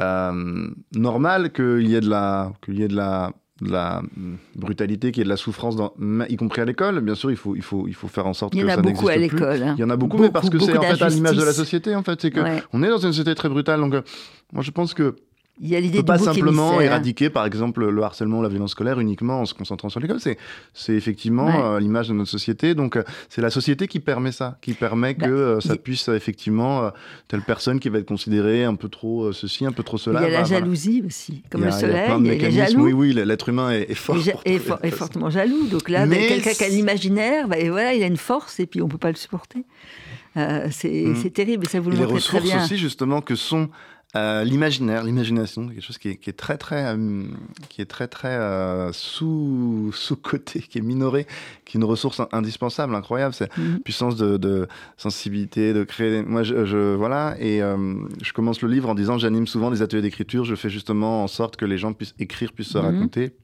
[0.00, 4.02] euh, normal qu'il y ait de la, qu'il y ait de la, la
[4.56, 5.92] brutalité, qu'il y ait de la souffrance, dans,
[6.28, 7.00] y compris à l'école.
[7.00, 8.90] Bien sûr, il faut, il faut, il faut faire en sorte que ça n'existe plus.
[8.90, 9.62] Il y en a beaucoup à l'école.
[9.62, 9.74] Hein.
[9.76, 11.52] Il y en a beaucoup, mais parce que c'est en fait à l'image de la
[11.52, 11.94] société.
[11.94, 12.40] En fait, c'est que
[12.72, 13.80] on est dans une société très brutale.
[13.80, 14.02] Donc, euh,
[14.52, 15.16] moi, je pense que
[15.62, 18.98] il y a l'idée peut pas simplement éradiquer, par exemple, le harcèlement, la violence scolaire
[18.98, 20.18] uniquement en se concentrant sur l'école.
[20.18, 20.36] C'est,
[20.74, 22.74] c'est effectivement euh, l'image de notre société.
[22.74, 26.08] Donc, euh, c'est la société qui permet ça, qui permet bah, que euh, ça puisse
[26.08, 26.90] effectivement
[27.28, 30.22] telle personne qui va être considérée un peu trop ceci, un peu trop cela.
[30.22, 32.10] Il y a la jalousie aussi, comme le soleil.
[32.18, 32.84] Il y a, il est jaloux.
[32.86, 34.16] Oui, oui, l'être humain est, fort.
[34.44, 35.68] Est, est, fortement jaloux.
[35.68, 38.82] Donc là, quelqu'un qui a l'imaginaire, bah, et voilà, il a une force et puis
[38.82, 39.64] on peut pas le supporter.
[40.34, 41.16] c'est, mm.
[41.22, 41.68] c'est terrible.
[41.68, 42.46] Ça vous le montre très bien.
[42.46, 43.70] Les ressources aussi, justement, que sont
[44.14, 47.24] euh, l'imaginaire, l'imagination, quelque chose qui est, qui est, très très, euh,
[47.70, 51.26] qui est très très euh, sous sous côté, qui est minoré,
[51.64, 53.32] qui est une ressource indispensable, incroyable.
[53.32, 53.80] C'est mhm.
[53.80, 56.22] puissance de, de, sensibilité, de créer.
[56.22, 60.02] Moi, je, je voilà, et je commence le livre en disant j'anime souvent des ateliers
[60.02, 60.44] d'écriture.
[60.44, 62.84] Je fais justement en sorte que les gens puissent écrire, puissent se mhm.
[62.84, 63.36] raconter.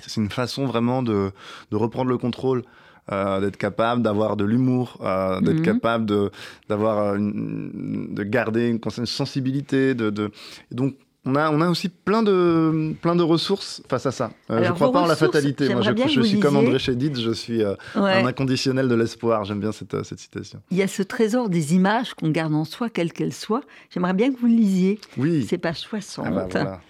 [0.00, 1.30] C'est une façon vraiment de,
[1.70, 2.64] de reprendre le contrôle
[3.10, 5.62] euh, d'être capable d'avoir de l'humour, euh, d'être mhm.
[5.62, 6.30] capable de
[6.68, 10.30] d'avoir de garder une sensibilité, de, de...
[10.70, 14.32] donc on a, on a aussi plein de, plein de ressources face à ça.
[14.50, 15.72] Euh, je ne crois pas en la fatalité.
[15.72, 19.44] Moi, je, je suis comme André Chédid, je suis euh, un inconditionnel de l'espoir.
[19.44, 20.60] J'aime bien cette, cette citation.
[20.70, 23.62] Il y a ce trésor des images qu'on garde en soi, quelles qu'elles soient.
[23.90, 25.00] J'aimerais bien que vous le lisiez.
[25.16, 25.46] Oui.
[25.48, 26.26] C'est page 60.
[26.26, 26.80] Ah bah voilà.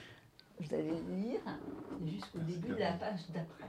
[0.60, 1.40] Vous allez lire
[2.06, 3.68] jusqu'au début de la page d'après.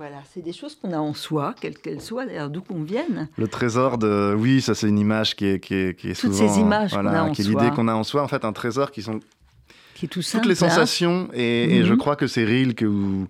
[0.00, 3.28] Voilà, c'est des choses qu'on a en soi, quelles qu'elles soient, d'ailleurs, d'où qu'on vienne.
[3.36, 4.34] Le trésor de.
[4.34, 7.04] Oui, ça, c'est une image qui est, qui est, qui est Toutes ces images qu'on
[7.04, 9.20] a en qui est l'idée qu'on a en soi, en fait, un trésor qui sont.
[9.94, 10.70] Qui est tout Toutes les hein.
[10.70, 11.98] sensations, et, je mhm.
[11.98, 13.26] crois que c'est Rilke ou,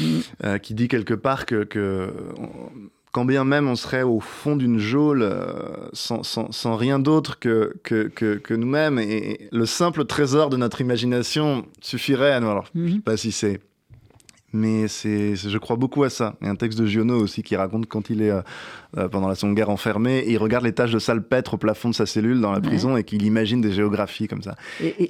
[0.00, 0.22] mhm.
[0.42, 2.12] euh, qui dit quelque part que, que
[3.12, 5.52] quand bien même on serait au fond d'une geôle euh,
[5.92, 10.56] sans, sans, sans, rien d'autre que, que, que, que nous-mêmes, et le simple trésor de
[10.56, 12.48] notre imagination suffirait à nous.
[12.48, 13.02] Alors, je ne sais mhm.
[13.02, 13.60] pas si c'est
[14.52, 16.36] mais c'est, je crois beaucoup à ça.
[16.40, 18.40] Il y a un texte de Giono aussi qui raconte quand il est euh,
[18.96, 21.90] euh, pendant la Seconde Guerre enfermé, et il regarde les taches de salpêtre au plafond
[21.90, 24.56] de sa cellule dans la prison et qu'il imagine des géographies comme ça.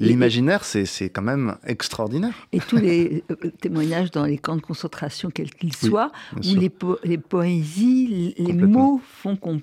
[0.00, 2.34] L'imaginaire, c'est, c'est quand même extraordinaire.
[2.52, 6.72] Et tous les euh, témoignages dans les camps de concentration, quels qu'ils soient, où les,
[7.04, 9.60] les, poésies, les mots font qu'on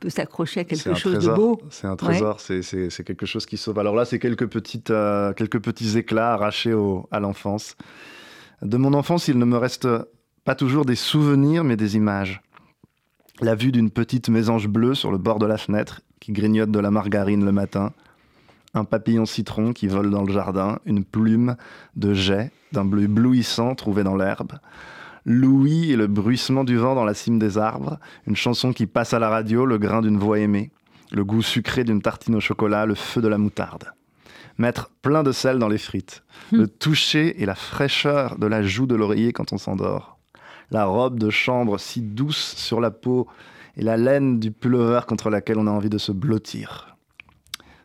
[0.00, 1.60] peut s'accrocher à quelque chose de beau.
[1.68, 3.78] C'est un trésor, c'est, c'est, quelque chose qui sauve.
[3.78, 4.92] Alors là, c'est quelques, petites,
[5.36, 7.76] quelques petits éclats arrachés au, à l'enfance.
[8.62, 9.88] De mon enfance, il ne me reste
[10.44, 12.42] pas toujours des souvenirs, mais des images.
[13.40, 16.78] La vue d'une petite mésange bleue sur le bord de la fenêtre, qui grignote de
[16.78, 17.92] la margarine le matin,
[18.74, 21.56] un papillon citron qui vole dans le jardin, une plume
[21.96, 24.52] de jet d'un bleu éblouissant trouvé dans l'herbe,
[25.24, 27.98] l'ouïe et le bruissement du vent dans la cime des arbres,
[28.28, 30.70] une chanson qui passe à la radio, le grain d'une voix aimée,
[31.10, 33.92] le goût sucré d'une tartine au chocolat, le feu de la moutarde
[34.58, 36.58] mettre plein de sel dans les frites, hmm.
[36.58, 40.18] le toucher et la fraîcheur de la joue de l'oreiller quand on s'endort,
[40.70, 43.28] la robe de chambre si douce sur la peau
[43.76, 46.96] et la laine du pullover contre laquelle on a envie de se blottir.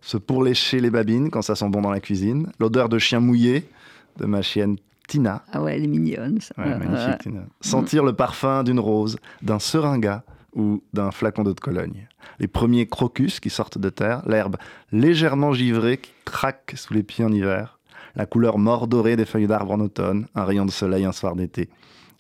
[0.02, 3.70] Se pourlécher les babines quand ça sent bon dans la cuisine, l'odeur de chien mouillé
[4.18, 4.78] de ma chienne
[5.08, 5.44] Tina.
[5.52, 6.40] Ah ouais, elle est mignonne.
[6.42, 6.54] Ça.
[6.58, 7.42] magnifique, Tina.
[7.62, 10.24] Sentir le parfum d'une rose, d'un seringa
[10.58, 12.08] ou d'un flacon d'eau de Cologne.
[12.40, 14.58] Les premiers crocus qui sortent de terre, l'herbe
[14.92, 17.80] légèrement givrée qui craque sous les pieds en hiver,
[18.16, 21.70] la couleur mordorée des feuilles d'arbre en automne, un rayon de soleil un soir d'été,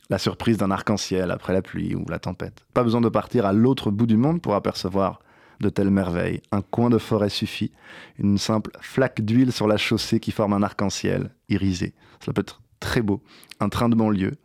[0.09, 2.63] la surprise d'un arc-en-ciel après la pluie ou la tempête.
[2.73, 5.19] Pas besoin de partir à l'autre bout du monde pour apercevoir
[5.59, 6.41] de telles merveilles.
[6.51, 7.71] Un coin de forêt suffit,
[8.19, 11.93] une simple flaque d'huile sur la chaussée qui forme un arc-en-ciel irisé.
[12.19, 13.21] Cela peut être très beau.
[13.59, 14.35] Un train de banlieue,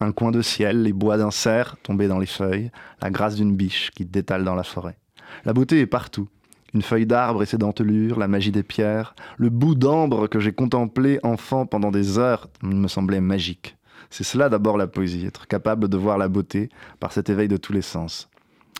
[0.00, 3.56] un coin de ciel, les bois d'un cerf tombés dans les feuilles, la grâce d'une
[3.56, 4.98] biche qui détale dans la forêt.
[5.44, 6.28] La beauté est partout.
[6.74, 10.52] Une feuille d'arbre et ses dentelures, la magie des pierres, le bout d'ambre que j'ai
[10.52, 13.76] contemplé enfant pendant des heures me semblait magique.
[14.10, 16.68] C'est cela d'abord la poésie, être capable de voir la beauté
[17.00, 18.28] par cet éveil de tous les sens.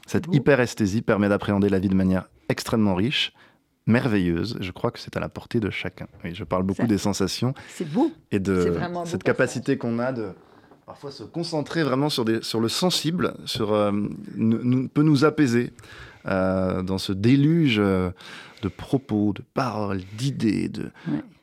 [0.06, 3.32] Cette hyperesthésie permet d'appréhender la vie de manière extrêmement riche,
[3.86, 4.56] merveilleuse.
[4.60, 6.06] Je crois que c'est à la portée de chacun.
[6.24, 7.54] je parle beaucoup des sensations.
[7.68, 8.12] C'est beau.
[8.30, 10.30] Et de cette capacité qu'on a de
[10.86, 13.90] parfois se concentrer vraiment sur, des, sur le sensible, sur, euh,
[14.94, 15.72] peut nous apaiser
[16.26, 18.10] euh, dans ce déluge euh,
[18.62, 20.90] de propos, de paroles, d'idées, de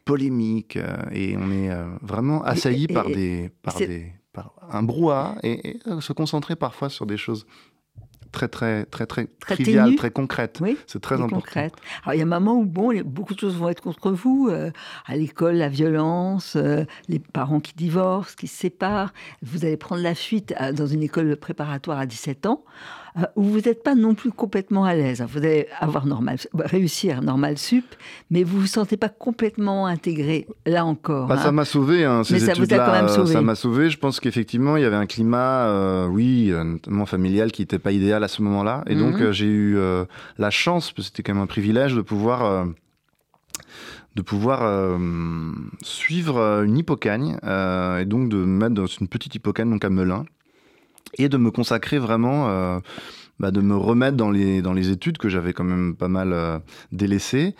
[0.05, 0.79] polémiques,
[1.11, 1.69] et on est
[2.01, 7.15] vraiment assailli par, des, par, des, par un brouhaha, et, se concentrer parfois sur des
[7.15, 7.45] choses
[8.33, 10.59] très très très très, très triviale, très concrète.
[10.61, 11.37] Oui, c'est très important.
[11.37, 11.73] Concrète.
[12.03, 14.49] Alors il y a un moment où bon, beaucoup de choses vont être contre vous.
[14.51, 14.71] Euh,
[15.05, 19.13] à l'école, la violence, euh, les parents qui divorcent, qui se séparent.
[19.41, 22.65] Vous allez prendre la fuite dans une école préparatoire à 17 ans.
[23.17, 25.23] Euh, où vous n'êtes pas non plus complètement à l'aise.
[25.29, 27.85] Vous allez avoir normal, réussir normal sup,
[28.31, 31.27] mais vous vous sentez pas complètement intégré là encore.
[31.27, 31.51] Bah, ça hein.
[31.51, 33.07] m'a sauvé, hein, ces études-là.
[33.07, 33.91] Ça m'a sauvé.
[33.91, 37.77] Je pense qu'effectivement, il y avait un climat, euh, oui, euh, notamment familial, qui n'était
[37.77, 38.83] pas idéal à ce moment-là.
[38.87, 39.31] Et donc, mhm.
[39.31, 39.77] j'ai eu
[40.39, 42.65] la chance, parce que c'était quand même un privilège, de pouvoir
[44.15, 44.97] de pouvoir
[45.81, 50.25] suivre une hypocagne et donc de me mettre dans une petite hypocagne donc à Melun
[51.17, 52.79] et de me consacrer vraiment, euh,
[53.39, 56.33] bah, de me remettre dans les, dans les études que j'avais quand même pas mal
[56.33, 56.59] euh,
[56.91, 57.55] délaissées.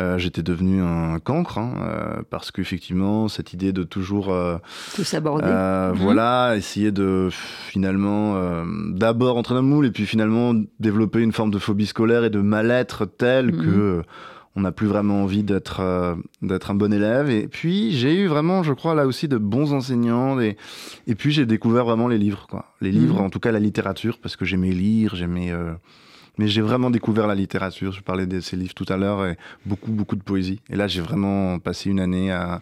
[0.00, 4.34] Euh, j'étais devenu un cancre hein, parce qu'effectivement cette idée de toujours
[4.96, 5.92] tout s'aborder, mhm.
[5.92, 11.52] voilà, essayer de finalement d'abord entrer dans le moule et puis finalement développer une forme
[11.52, 13.64] de phobie scolaire et de mal-être tel mhm.
[13.64, 14.02] que
[14.56, 17.28] on n'a plus vraiment envie d'être euh, d'être un bon élève.
[17.30, 20.40] Et puis j'ai eu vraiment, je crois, là aussi de bons enseignants.
[20.40, 20.56] Et,
[21.06, 22.66] et puis j'ai découvert vraiment les livres, quoi.
[22.80, 23.26] Les livres, mhm.
[23.26, 25.50] en tout cas la littérature, parce que j'aimais lire, j'aimais.
[25.50, 25.72] Euh,
[26.38, 27.92] mais j'ai vraiment découvert la littérature.
[27.92, 29.36] Je parlais de ces livres tout à l'heure et
[29.66, 30.60] beaucoup, beaucoup de poésie.
[30.68, 32.60] Et là, j'ai vraiment passé une année à,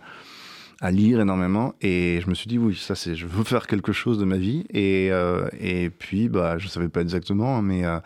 [0.82, 1.74] à lire énormément.
[1.80, 4.36] Et je me suis dit, oui, ça, c'est, je veux faire quelque chose de ma
[4.36, 4.64] vie.
[4.70, 7.98] Et, euh, et puis, bah, je savais pas exactement, hein, mais euh,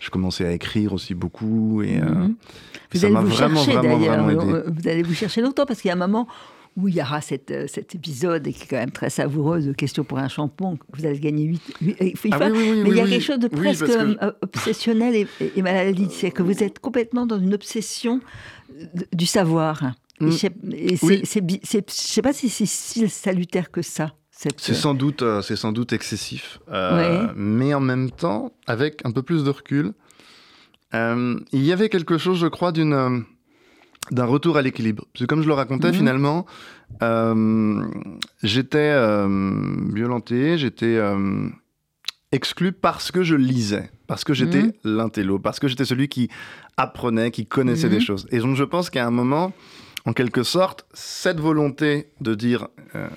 [0.00, 1.82] je commençais à écrire aussi beaucoup.
[1.82, 2.00] Et.
[2.92, 4.26] Vous allez vous chercher d'ailleurs.
[4.66, 6.26] Vous allez vous chercher longtemps parce qu'il y a un moment
[6.76, 9.72] où il y aura cette, euh, cet épisode qui est quand même très savoureux de
[9.72, 10.78] Question pour un chambon.
[10.96, 11.62] Vous allez gagner 8.
[12.32, 14.32] Ah oui, oui, mais il y a oui, quelque chose de oui, presque que- euh,
[14.40, 15.62] obsessionnel et, et.
[16.10, 18.20] C'est que vous êtes complètement dans une obsession
[19.12, 19.82] du savoir.
[20.22, 20.32] Et Mm.
[20.32, 24.12] sais- et je sais pas si c'est si salutaire que ça.
[24.34, 27.32] cette- C'est sans doute, euh, c'est sans doute excessif, Euh, Ouais.
[27.36, 29.92] mais en même temps, avec un peu plus de recul,
[30.94, 33.24] euh, il y avait quelque chose, je crois, d'une
[34.10, 35.04] d'un retour à l'équilibre.
[35.12, 35.94] Parce que comme je le racontais, Mhm.
[35.94, 36.44] finalement,
[37.04, 37.84] euh,
[38.42, 38.92] j'étais
[39.94, 40.98] violenté, j'étais
[42.32, 44.72] exclu parce que je lisais, parce que j'étais Mhm.
[44.84, 46.28] l'intello, parce que j'étais celui qui
[46.76, 47.92] apprenait, qui connaissait Mhm.
[47.94, 48.26] des choses.
[48.32, 49.52] Et donc je pense qu'à un moment,
[50.06, 53.08] en quelque sorte, cette volonté de dire euh,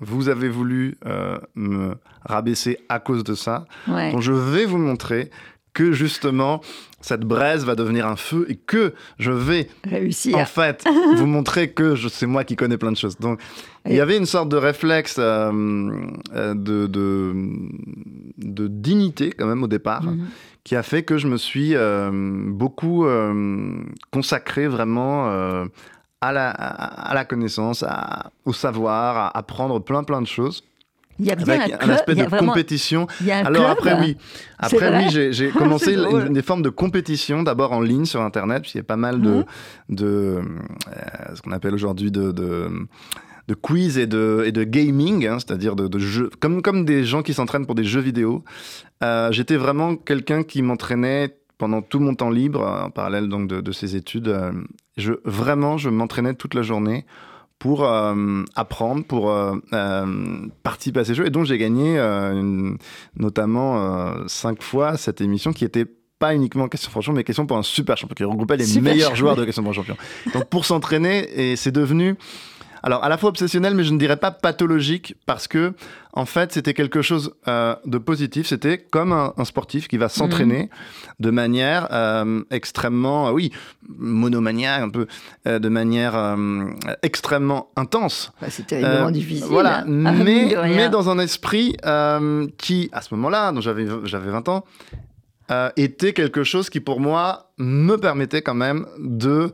[0.00, 4.12] vous avez voulu euh, me rabaisser à cause de ça, Ouais.
[4.12, 5.30] donc je vais vous montrer
[5.74, 6.60] que justement
[7.00, 10.36] cette braise va devenir un feu et que je vais Réussir.
[10.36, 10.84] en fait
[11.16, 13.16] vous montrer que je c'est moi qui connais plein de choses.
[13.18, 13.40] Donc
[13.86, 15.52] il y avait une sorte de réflexe euh,
[16.54, 17.32] de, de,
[18.38, 20.26] de dignité quand même au départ Mhm.
[20.64, 25.64] qui a fait que je me suis euh, beaucoup euh, consacré vraiment euh,
[26.20, 30.64] à, la, à la connaissance, à- au savoir, à apprendre plein plein de choses,
[31.20, 33.06] Il y a bien avec un aspect de vraiment- compétition.
[33.28, 33.76] Alors club.
[33.78, 34.16] après oui,
[34.58, 38.78] après oui, j'ai commencé une- des formes de compétition, d'abord en ligne sur Internet, puisqu'il
[38.78, 39.44] y a pas mal de, Mhm.
[39.90, 40.40] de euh,
[41.34, 42.68] ce qu'on appelle aujourd'hui de, de
[43.48, 47.04] de quiz et de, et de gaming, hein, c'est-à-dire de, de jeux, comme, comme des
[47.04, 48.44] gens qui s'entraînent pour des jeux vidéo.
[49.02, 53.62] Euh, J'étais vraiment quelqu'un qui m'entraînait pendant tout mon temps libre, en parallèle donc de,
[53.62, 54.28] de ces études.
[54.28, 54.52] euh,
[54.98, 57.06] je, vraiment, je m'entraînais toute la journée
[57.58, 61.26] pour euh, apprendre, pour euh, euh, participer à ces jeux.
[61.26, 62.76] Et donc, j'ai gagné une-
[63.16, 65.86] notamment cinq fois cette émission qui était
[66.20, 68.64] pas uniquement question pour un champion, mais question pour un super champion qui regroupait les
[68.64, 69.16] Super meilleurs champion.
[69.20, 69.96] joueurs de question pour un champion.
[70.34, 72.16] Donc, pour s'entraîner, et c'est devenu
[72.82, 75.72] alors, à la fois obsessionnel, mais je ne dirais pas pathologique, parce que,
[76.12, 78.46] en fait, c'était quelque chose euh, de positif.
[78.46, 80.70] C'était comme un, un sportif qui va s'entraîner
[81.20, 83.52] de manière euh, extrêmement, euh, oui,
[83.88, 85.06] monomaniaque, un peu,
[85.46, 86.64] euh, de manière euh,
[87.02, 88.32] extrêmement intense.
[88.40, 89.46] Bah, c'est terriblement Euh, difficile.
[89.48, 90.04] Voilà, hein.
[90.06, 94.48] Ah, mais, mais dans un esprit euh, qui, à ce moment-là, dont j'avais j'avais 20
[94.48, 94.64] ans,
[95.50, 99.50] euh, était quelque chose qui, pour moi, me permettait quand même de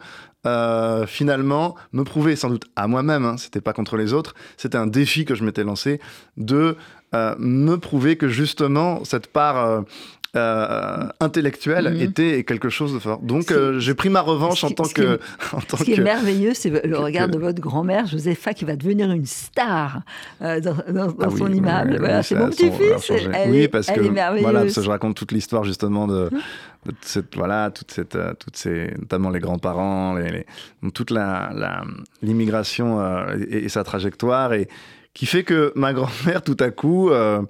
[0.46, 4.78] euh, finalement me prouver, sans doute à moi-même, hein, c'était pas contre les autres, c'était
[4.78, 6.00] un défi que je m'étais lancé,
[6.36, 6.76] de
[7.14, 9.84] euh, me prouver que justement cette part
[10.36, 12.00] euh, intellectuelle Mhm.
[12.00, 13.18] était quelque chose de fort.
[13.20, 15.18] Donc euh, j'ai pris ma revanche en tant que...
[15.52, 18.64] en tant Ce qui est merveilleux, c'est le que- regard de votre grand-mère, Josepha, qui
[18.64, 20.00] va devenir une star
[20.42, 21.90] euh, dans, dans- dans Ah oui, son oui, immeuble.
[21.92, 23.10] oui, voilà, oui, c'est mon petit-fils.
[23.48, 24.42] oui, parce elle que est merveilleuse.
[24.44, 26.28] voilà, parce que je raconte toute l'histoire justement de,
[26.86, 30.46] de cette voilà, toute cette, euh, toutes ces, notamment les grands-parents, les, les-
[30.82, 31.84] donc toute la la-
[32.22, 34.68] l'immigration euh, et, et sa trajectoire et
[35.14, 37.40] qui fait que ma grand-mère tout à coup euh,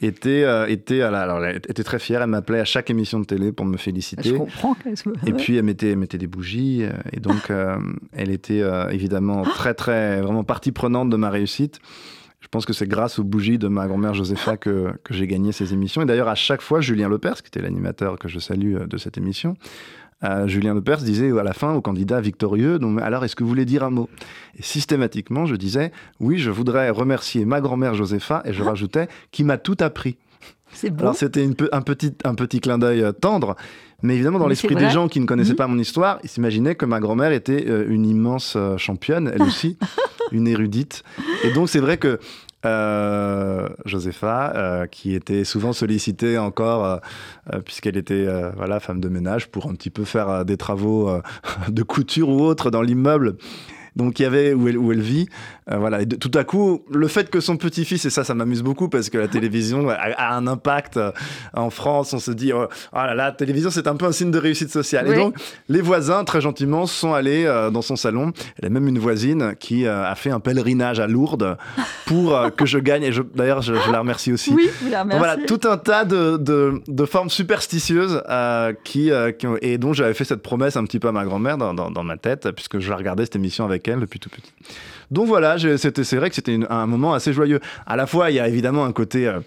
[0.00, 2.20] était euh, était à la- alors elle était très fière.
[2.22, 4.34] Elle m'appelait à chaque émission de télé pour me Je féliciter.
[4.34, 4.74] comprends.
[4.74, 7.76] qu'elle soit- Et puis elle mettait, elle mettait des bougies, euh, et donc euh,
[8.12, 11.78] elle était évidemment très très vraiment partie prenante de ma réussite.
[12.40, 15.52] Je pense que c'est grâce aux bougies de ma grand-mère Josepha que, que j'ai gagné
[15.52, 16.02] ces émissions.
[16.02, 19.16] Et d'ailleurs, à chaque fois, Julien Lepers, qui était l'animateur que je salue de cette
[19.16, 19.56] émission,
[20.24, 23.48] euh, Julien Lepers disait à la fin au candidat victorieux donc, Alors, est-ce que vous
[23.48, 24.08] voulez dire un mot?
[24.58, 29.44] Et systématiquement, je disais Oui, je voudrais remercier ma grand-mère Josepha, et je rajoutais Qui
[29.44, 30.16] m'a tout appris.
[30.98, 33.56] Alors c'était pe- un, petit, un petit clin d'œil euh, tendre,
[34.02, 35.56] mais évidemment dans l'esprit des gens qui ne connaissaient Mhm.
[35.56, 39.42] pas mon histoire, ils s'imaginaient que ma grand-mère était euh, une immense euh, championne, elle
[39.50, 39.76] aussi,
[40.30, 41.02] une érudite.
[41.44, 42.18] Et donc c'est vrai que
[42.64, 46.96] euh, Josepha, euh, qui était souvent sollicitée encore, euh,
[47.52, 51.10] euh, puisqu'elle était voilà, femme de ménage, pour un petit peu faire des travaux
[51.68, 53.36] de couture ou autre dans l'immeuble
[53.96, 55.28] donc il y avait où elle, où elle vit.
[55.70, 56.02] Euh, voilà.
[56.02, 58.88] Et de- tout à coup, le fait que son petit-fils, et ça, ça m'amuse beaucoup
[58.88, 61.12] parce que la télévision a, a un impact euh,
[61.54, 62.12] en France.
[62.12, 64.38] On se dit, oh, oh là là, la télévision, c'est un peu un signe de
[64.38, 65.06] réussite sociale.
[65.08, 65.14] Oui.
[65.14, 65.36] Et donc,
[65.68, 68.32] les voisins, très gentiment, sont allés euh, dans son salon.
[68.58, 71.56] Elle a même une voisine qui euh, a fait un pèlerinage à Lourdes
[72.06, 73.04] pour que je gagne.
[73.04, 74.52] Et d'ailleurs, je, je la remercie aussi.
[74.52, 75.18] Oui, vous la Donc remerciez.
[75.18, 78.22] voilà, tout un tas de, de, de formes superstitieuses
[78.84, 81.58] qui, qui ont- et dont j'avais fait cette promesse un petit peu à ma grand-mère
[81.58, 84.52] dans, dans, dans ma tête, puisque je regardais cette émission avec elle depuis tout petit.
[85.10, 87.60] Donc voilà, c'est vrai que c'était un moment assez joyeux.
[87.86, 89.26] À la fois, il y a évidemment un côté...
[89.26, 89.40] euh,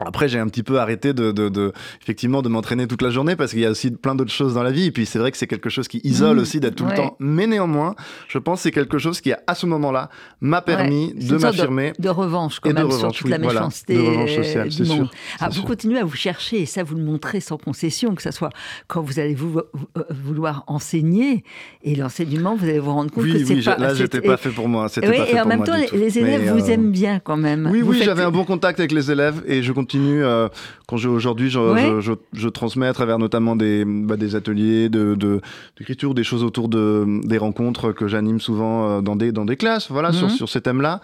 [0.00, 3.36] Après, j'ai un petit peu arrêté de, de, de effectivement de m'entraîner toute la journée
[3.36, 4.86] parce qu'il y a aussi plein d'autres choses dans la vie.
[4.86, 6.90] Et puis c'est vrai que c'est quelque chose qui isole Mmh, aussi d'être tout ouais.
[6.90, 7.16] le temps.
[7.20, 7.94] Mais néanmoins,
[8.26, 10.08] je pense que c'est quelque chose qui à ce moment-là
[10.40, 11.92] m'a permis Ouais, de m'affirmer.
[11.98, 13.60] De revanche, quand Et de même, sur revanche, toute oui, la voilà.
[13.60, 15.64] méchanceté De revanche sociale, c'est sûr, Ah, vous sûr.
[15.66, 18.50] continuez à vous chercher, et ça, vous le montrez sans concession, que ce soit
[18.88, 21.44] quand vous allez vous, euh, vouloir enseigner,
[21.84, 23.76] et l'enseignement, vous allez vous rendre compte Oui, que c'est oui, pas...
[23.76, 24.86] là, j'étais pas fait pour moi.
[24.96, 27.20] Oui, pas fait et en pour même temps, les, élèves Mais, vous euh, aiment bien
[27.20, 27.68] quand même.
[27.70, 30.48] Oui, Vous oui, faites- j'avais un bon contact avec les élèves et je continue, euh,
[30.88, 31.82] quand je- aujourd'hui, je, Ouais.
[31.82, 35.40] je, je- je transmets à travers notamment des, bah, des ateliers de, de-
[35.78, 39.56] d'écriture, des choses autour de, des rencontres que j'anime souvent euh, dans, des, dans des
[39.56, 40.34] classes, voilà, sur, Mhm.
[40.34, 41.00] sur ces thèmes-là.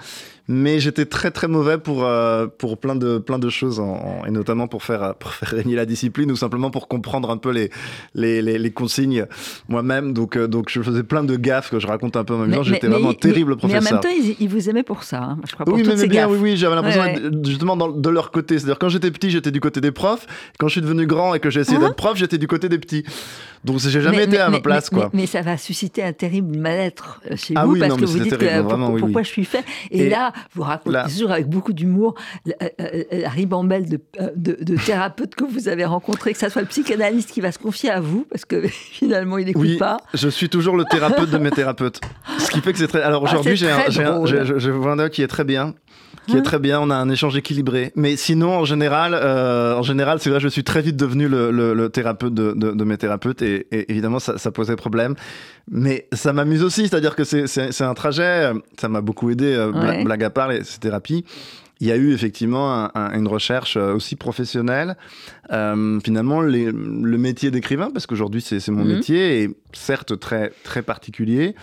[0.50, 3.84] Mais j'étais très très mauvais pour, euh, pour plein, de, plein de choses, en-
[4.22, 7.36] en- et notamment pour faire, pour faire régner la discipline ou simplement pour comprendre un
[7.36, 7.68] peu les,
[8.14, 9.26] les, les, les consignes
[9.68, 10.14] moi-même.
[10.14, 12.52] Donc, euh, donc je faisais plein de gaffes que je raconte un peu en même
[12.54, 12.62] temps.
[12.62, 13.92] J'étais vraiment mais- terrible Mais en professeur.
[13.92, 15.98] même temps, ils, ils vous aimaient pour ça, hein, je crois, pour Oui, toutes mais
[15.98, 16.30] ces bien, gaffes.
[16.32, 18.58] oui, oui, j'avais l'impression Ouais, justement dans- de leur côté.
[18.58, 20.26] C'est-à-dire quand j'étais petit, j'étais du côté des profs.
[20.58, 21.84] Quand je suis devenu grand et que j'ai essayé Ah.
[21.86, 23.04] d'être prof, j'étais du côté des petits.
[23.64, 25.10] Donc j'ai jamais Mais- été à ma place, mais- quoi.
[25.12, 28.04] Mais, ça va susciter un terrible mal-être euh, chez Ah vous oui, parce non, que
[28.06, 29.24] vous dites terrible, vraiment, pourquoi oui.
[29.24, 29.64] je suis fait.
[29.90, 32.14] Et là, vous racontez toujours avec beaucoup d'humour
[32.46, 36.38] la, euh, euh, la ribambelle de, euh, de, de thérapeutes que vous avez rencontrés, que
[36.38, 39.62] ça soit le psychanalyste qui va se confier à vous parce que finalement il n'écoute
[39.62, 39.98] Oui, pas.
[40.14, 42.00] je suis toujours le thérapeute de mes thérapeutes.
[42.38, 43.02] Ce qui fait que c'est très.
[43.02, 45.74] Alors Ah, aujourd'hui, c'est j'ai un, un- un homme qui est très bien.
[46.28, 47.92] Qui est très bien, on a un échange équilibré.
[47.96, 51.50] Mais sinon, en général, euh, en général, c'est vrai, je suis très vite devenu le,
[51.50, 55.14] le- le thérapeute de, de- de mes thérapeutes et, et évidemment, ça, ça posait problème.
[55.70, 60.04] Mais ça m'amuse aussi, c'est-à-dire que c'est- un trajet, ça m'a beaucoup aidé, euh, Ouais.
[60.04, 61.24] blague à part, les- ces thérapies.
[61.80, 64.96] Il y a eu effectivement un- un- une recherche euh, aussi professionnelle.
[65.50, 68.92] Euh, finalement, les- le métier d'écrivain, parce qu'aujourd'hui c'est mon Mhm.
[68.96, 71.54] métier, est certes très, très particulier,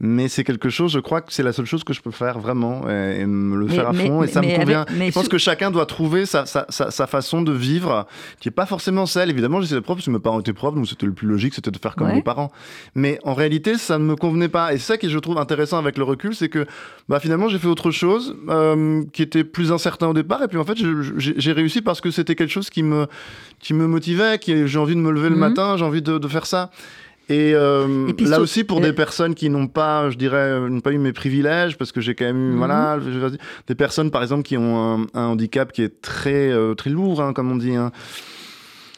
[0.00, 2.38] mais c'est quelque chose, je crois que c'est la seule chose que je peux faire
[2.40, 4.22] vraiment et, et me le Mais- faire à mais- fond.
[4.22, 4.84] et ça me convient.
[4.88, 8.06] je pense que chacun doit trouver sa, sa, sa, sa façon de vivre,
[8.40, 9.30] qui n'est pas forcément celle.
[9.30, 11.70] Évidemment, j'étais prof parce que mes parents étaient profs, donc c'était le plus logique, c'était
[11.70, 12.16] de faire comme Ouais.
[12.16, 12.50] mes parents.
[12.94, 14.74] Mais en réalité, ça ne me convenait pas.
[14.74, 16.66] Et c'est ça que je trouve intéressant avec le recul, c'est que
[17.08, 20.42] bah, finalement, j'ai fait autre chose euh, qui était plus incertain au départ.
[20.42, 20.76] Et puis en fait,
[21.16, 23.06] j'ai réussi parce que c'était quelque chose qui me,
[23.60, 25.40] qui me motivait, qui j'ai envie de me lever le Mhm.
[25.40, 26.70] matin, j'ai envie de, de faire ça.
[27.28, 30.68] Et, euh, Et puis là aussi, pour des personnes qui n'ont pas, je dirais, euh,
[30.68, 32.58] n'ont pas eu mes privilèges, parce que j'ai quand même eu, Mhm.
[32.58, 32.98] voilà,
[33.68, 37.22] des personnes, par exemple, qui ont un, un handicap qui est très, euh, très lourd,
[37.22, 37.76] hein, comme on dit.
[37.76, 37.92] hein.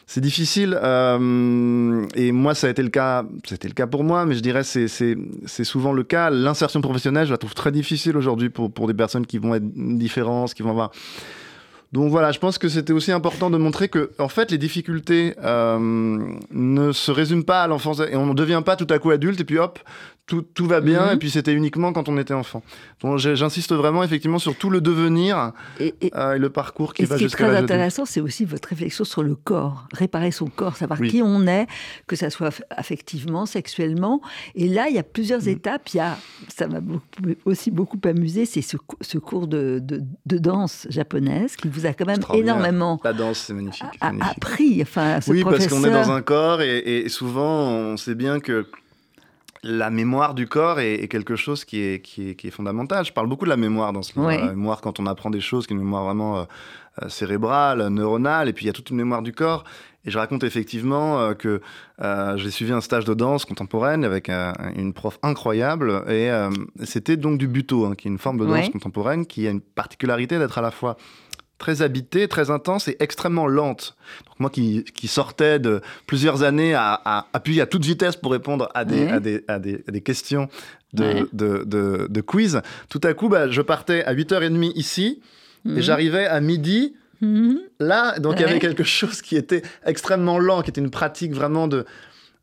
[0.07, 0.77] C'est difficile.
[0.81, 3.25] euh, et moi, ça a été le cas.
[3.43, 6.29] C'était le cas pour moi, mais je dirais c'est c'est souvent le cas.
[6.29, 9.65] L'insertion professionnelle, je la trouve très difficile aujourd'hui pour pour des personnes qui vont être
[9.97, 10.91] différentes, qui vont avoir.
[11.91, 15.35] Donc voilà, je pense que c'était aussi important de montrer que, en fait, les difficultés
[15.43, 16.19] euh,
[16.51, 19.39] ne se résument pas à l'enfance et on ne devient pas tout à coup adulte
[19.39, 19.79] et puis hop,
[20.27, 21.13] tout, tout va bien Mhm.
[21.13, 22.63] et puis c'était uniquement quand on était enfant.
[23.01, 27.03] Donc j'insiste vraiment effectivement sur tout le devenir Et, et- euh, et le parcours qui
[27.03, 29.87] et va ce qui est jusqu'à très intéressant, c'est aussi votre réflexion sur le corps,
[29.93, 31.09] réparer son corps, savoir Oui.
[31.09, 31.67] qui on est,
[32.07, 34.19] que ça soit aff- affectivement, sexuellement.
[34.55, 35.49] Et là, il y a plusieurs Mm.
[35.49, 35.89] étapes.
[35.93, 36.79] Il y a, ça m'a
[37.45, 41.85] aussi beaucoup amusé, c'est ce, cou- ce cours de, de- de danse japonaise qui vous
[41.85, 43.83] a quand même énormément La danse, c'est magnifique.
[44.01, 44.37] a- magnifique.
[44.37, 44.81] appris.
[44.81, 48.39] Enfin, ce Oui, parce qu'on est dans un corps et, et souvent on sait bien
[48.39, 48.65] que
[49.67, 53.03] la mémoire du corps est, est quelque chose qui est, qui, est, qui est fondamental.
[53.03, 54.27] Je parle beaucoup de la mémoire dans ce livre.
[54.27, 54.37] Ouais.
[54.37, 56.43] La mémoire quand on apprend des choses, qui est une mémoire vraiment euh,
[57.01, 59.63] euh, cérébrale, neuronale, et puis il y a toute une mémoire du corps.
[60.07, 61.61] Et je raconte effectivement euh, que
[62.03, 66.03] euh, j'ai suivi un stage de danse contemporaine avec un- une prof incroyable.
[66.09, 66.29] Et
[66.83, 68.69] c'était donc du buto, hein, qui est une forme de danse Ouais.
[68.71, 70.95] contemporaine qui a une particularité d'être à la fois
[71.57, 73.95] très habitée, très intense et extrêmement lente.
[74.27, 78.31] Donc moi qui, qui sortais de plusieurs années à, à appuyer à toute vitesse pour
[78.31, 79.11] répondre à des, Ouais.
[79.11, 80.49] à des, à des, questions
[80.93, 81.23] de, Ouais.
[81.33, 85.21] de, de, de quiz, tout à coup, bah, je partais à 8h30 ici
[85.63, 85.77] Mhm.
[85.77, 87.59] et j'arrivais à midi Mhm.
[87.79, 88.19] là.
[88.19, 91.67] Donc il y avait quelque chose qui était extrêmement lent, qui était une pratique vraiment
[91.69, 91.85] de,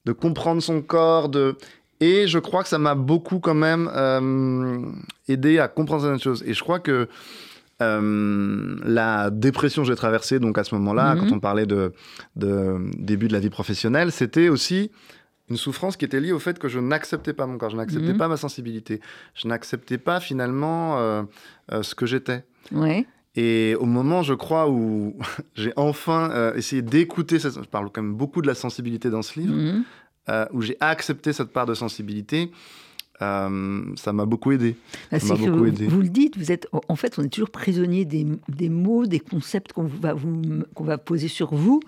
[0.06, 1.56] de comprendre son corps, de...
[2.00, 4.80] Et je crois que ça m'a beaucoup quand même euh,
[5.28, 6.42] aidé à comprendre certaines choses.
[6.44, 7.06] Et je crois que
[7.82, 11.20] euh, la dépression que j'ai traversée, donc à ce moment-là, Mhm.
[11.28, 11.92] quand on parlait de,
[12.36, 14.90] de début de la vie professionnelle, c'était aussi
[15.50, 18.12] une souffrance qui était liée au fait que je n'acceptais pas mon corps, je n'acceptais
[18.12, 18.18] Mhm.
[18.18, 19.00] pas ma sensibilité,
[19.34, 21.22] je n'acceptais pas finalement euh,
[21.72, 22.44] euh, ce que j'étais.
[22.70, 23.06] Ouais.
[23.34, 25.16] Et au moment, je crois, où
[25.54, 29.54] j'ai enfin essayé d'écouter, je parle quand même beaucoup de la sensibilité dans ce livre,
[29.54, 29.84] Mhm.
[30.52, 32.50] où j'ai accepté cette part de sensibilité,
[33.22, 34.76] euh, ça m'a beaucoup aidé.
[35.10, 35.86] Ah, Ça beaucoup vous, aidé.
[35.86, 39.20] vous le dites, vous êtes, en fait, on est toujours prisonnier des, des mots, des
[39.20, 40.14] concepts qu'on va,
[40.74, 41.80] qu'on va poser sur vous.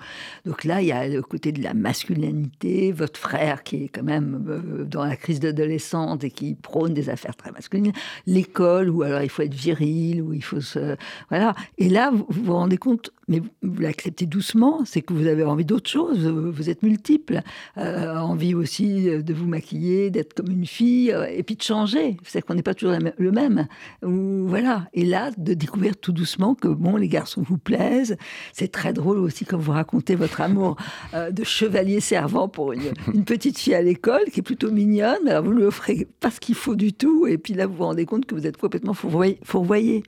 [0.45, 4.03] Donc là, il y a le côté de la masculinité, votre frère qui est quand
[4.03, 7.93] même euh, dans la crise d'adolescente et qui prône des affaires très masculines,
[8.27, 10.97] l'école où alors il faut être viril, où il faut se...
[11.29, 11.55] Voilà.
[11.79, 15.65] Et là, vous vous rendez compte mais vous, l'acceptez doucement, c'est que vous avez envie
[15.65, 17.43] d'autre chose, vous êtes multiple,
[17.79, 22.17] euh, envie aussi de vous maquiller, d'être comme une fille, euh, et puis de changer,
[22.25, 23.67] c'est qu'on n'est pas toujours le même,
[24.05, 28.17] ou voilà, et là, de découvrir tout doucement que, bon, les garçons vous plaisent,
[28.53, 30.77] c'est très drôle aussi quand vous racontez votre amour
[31.15, 32.93] euh, de chevalier servant pour une,
[33.25, 36.41] petite fille à l'école, qui est plutôt mignonne, mais alors vous lui offrez pas ce
[36.41, 38.95] qu'il faut du tout, et puis là, vous vous rendez compte que vous êtes complètement
[38.95, 40.03] fourvoyé.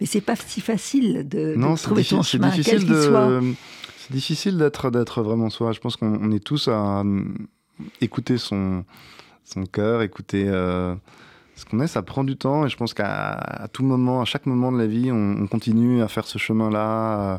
[0.00, 2.86] Mais c'est pas si facile de, non, trouver son chemin, difficile.
[3.98, 5.72] C'est difficile d'être d'être vraiment soi.
[5.72, 7.02] Je pense qu'on est tous à
[8.00, 8.84] écouter son
[9.44, 10.94] son cœur, écouter euh,
[11.54, 11.86] ce qu'on est.
[11.86, 14.86] Ça prend du temps et je pense qu'à tout moment, à chaque moment de la
[14.86, 17.34] vie, on, continue à faire ce chemin-là.
[17.34, 17.38] Euh,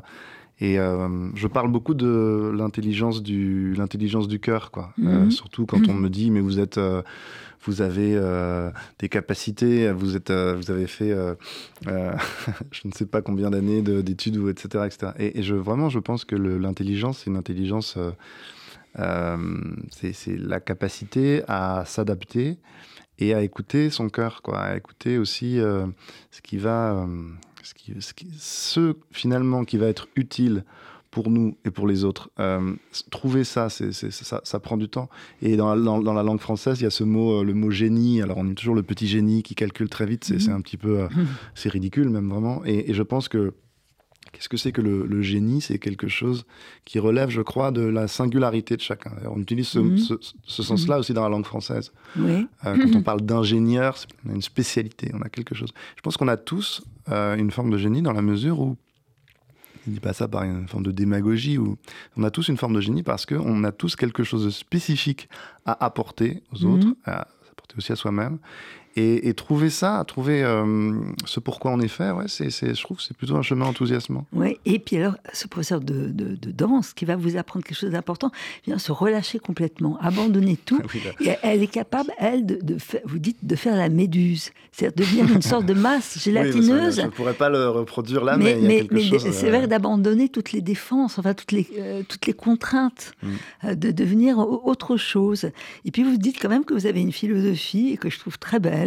[0.60, 4.91] et euh, je parle beaucoup de l'intelligence du l'intelligence du cœur, quoi.
[4.97, 5.30] Mhm.
[5.30, 6.80] surtout quand on me dit mais vous êtes
[7.64, 11.36] vous avez euh, des capacités, vous, êtes, euh, vous avez fait euh,
[12.72, 14.86] je ne sais pas combien d'années d'études, etc.
[14.86, 15.12] etc.
[15.20, 17.97] Et, je, vraiment, je pense que l'intelligence, c'est une intelligence,
[18.95, 22.58] c'est la capacité à s'adapter
[23.20, 27.08] et à écouter son cœur, quoi, à écouter aussi ce qui va,
[27.64, 30.64] ce, qui, ce, qui, ce finalement qui va être utile
[31.18, 32.30] pour nous et pour les autres.
[32.39, 32.76] Euh,
[33.09, 35.09] trouver ça, c'est, ça, ça, prend du temps.
[35.41, 37.72] Et dans la, dans, la, langue française, il y a ce mot, euh, le mot
[37.72, 38.22] génie.
[38.22, 40.26] Alors on est toujours le petit génie qui calcule très vite.
[40.26, 41.07] C'est, un petit peu, euh,
[41.55, 42.61] c'est ridicule même vraiment.
[42.65, 43.55] Et, je pense que
[44.34, 45.61] Qu'est-ce que c'est que le, génie?
[45.61, 46.45] C'est quelque chose
[46.86, 49.11] qui relève, je crois, de la singularité de chacun.
[49.26, 49.97] On utilise ce, mhm.
[50.45, 50.99] sens-là mhm.
[50.99, 51.91] aussi dans la langue française.
[52.15, 52.45] Oui.
[52.61, 55.72] quand on parle d'ingénieur, on a une spécialité, on a quelque chose.
[55.95, 58.78] Je pense qu'on a tous une forme de génie dans la mesure où
[59.90, 61.58] ne dis pas ça par une forme de démagogie.
[61.58, 61.78] Ou...
[62.16, 65.30] On a tous une forme de génie parce qu'on a tous quelque chose de spécifique
[65.66, 66.74] à apporter aux mhm.
[66.74, 68.40] autres, à apporter aussi à soi-même.
[69.00, 70.93] Et, trouver ça, trouver euh,
[71.26, 74.26] ce pourquoi on est fait, ouais, c'est, je trouve que c'est plutôt un chemin enthousiasmant.
[74.34, 77.91] Oui, et puis alors, ce professeur de, de, danse qui va vous apprendre quelque chose
[77.91, 78.32] d'important,
[78.66, 80.82] vient se relâcher complètement, abandonner tout.
[81.22, 85.32] et elle est capable, elle, de, faire, vous dites, de faire la méduse, c'est-à-dire devenir
[85.32, 86.95] une sorte de masse gélatineuse.
[86.95, 89.30] je ne pourrais pas le reproduire là, mais, il y a quelque chose.
[89.32, 93.30] C'est vrai d'abandonner toutes les défenses, enfin toutes les, euh, toutes les contraintes, mm.
[93.66, 95.52] euh, de devenir autre chose.
[95.86, 98.39] Et puis vous dites quand même que vous avez une philosophie et que je trouve
[98.39, 98.87] très belle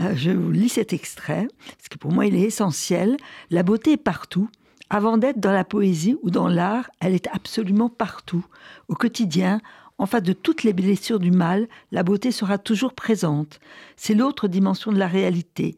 [0.00, 3.16] euh, je vous lis cet extrait, parce que pour moi il est essentiel.
[3.50, 4.48] La beauté est partout.
[4.90, 8.44] Avant d'être dans la poésie ou dans l'art, elle est absolument partout.
[8.88, 9.60] Au quotidien,
[9.98, 13.60] en face de toutes les blessures du mal, la beauté sera toujours présente.
[13.96, 15.76] C'est l'autre dimension de la réalité.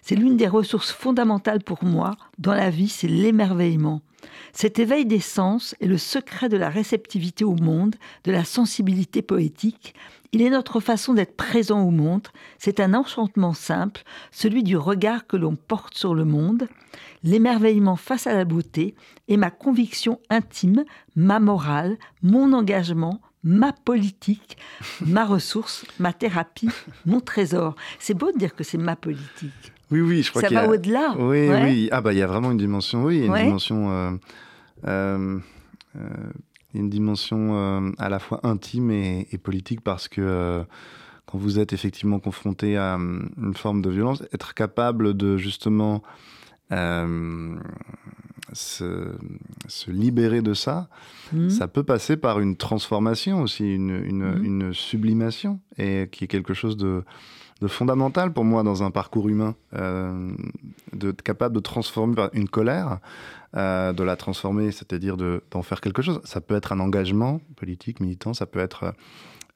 [0.00, 4.00] C'est l'une des ressources fondamentales pour moi dans la vie, c'est l'émerveillement.
[4.52, 9.22] Cet éveil des sens est le secret de la réceptivité au monde, de la sensibilité
[9.22, 9.94] poétique,
[10.32, 12.28] il est notre façon d'être présent au monde.
[12.58, 16.68] C'est un enchantement simple, celui du regard que l'on porte sur le monde,
[17.22, 18.94] l'émerveillement face à la beauté
[19.28, 20.84] et ma conviction intime,
[21.16, 24.58] ma morale, mon engagement, ma politique,
[25.00, 26.68] ma ressource, ma thérapie,
[27.06, 27.74] mon trésor.
[27.98, 29.72] C'est beau de dire que c'est ma politique.
[29.90, 31.14] Oui, oui, je crois Ça va au-delà.
[31.18, 31.88] Oui, oui.
[31.92, 33.90] Ah bah il y a vraiment une dimension, oui, une dimension.
[33.90, 34.10] Euh,
[34.86, 35.38] euh,
[35.96, 36.08] euh,
[36.74, 40.62] une dimension à la fois intime et, politique parce que
[41.26, 46.02] quand vous êtes effectivement confronté à euh, une forme de violence, être capable de justement
[48.52, 49.16] se,
[49.88, 50.88] libérer de ça,
[51.32, 51.48] mmh.
[51.48, 54.44] ça peut passer par une transformation aussi, une, une, mmh.
[54.44, 57.02] une sublimation, et qui est quelque chose de
[57.60, 60.32] de fondamental pour moi dans un parcours humain, euh,
[60.92, 62.98] de capable de transformer une colère,
[63.56, 66.20] euh, de la transformer, c'est-à-dire d'en faire quelque chose.
[66.24, 68.94] Ça peut être un engagement politique, militant, ça peut être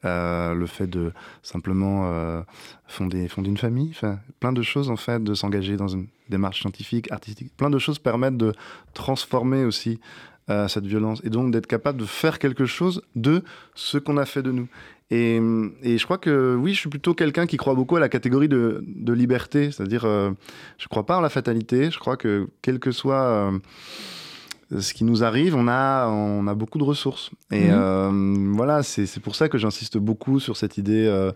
[0.04, 2.42] euh, le fait de simplement
[2.86, 6.60] fonder, fonder une famille, enfin, plein de choses en fait, de s'engager dans une démarche
[6.60, 8.52] scientifique, artistique, plein de choses permettent de
[8.94, 10.00] transformer aussi
[10.48, 13.42] cette violence et donc d'être capable de faire quelque chose de
[13.74, 14.68] ce qu'on a fait de nous.
[15.12, 15.38] Et,
[15.98, 19.12] je crois que oui, je suis plutôt quelqu'un qui croit beaucoup à la catégorie de,
[19.12, 20.30] liberté, c'est-à-dire euh,
[20.78, 23.58] je ne crois pas en la fatalité, je crois que quel que soit euh,
[24.80, 27.30] ce qui nous arrive, on a, on a beaucoup de ressources.
[27.50, 27.70] Et mhm.
[27.72, 31.30] euh, voilà, c'est pour ça que j'insiste beaucoup sur cette idée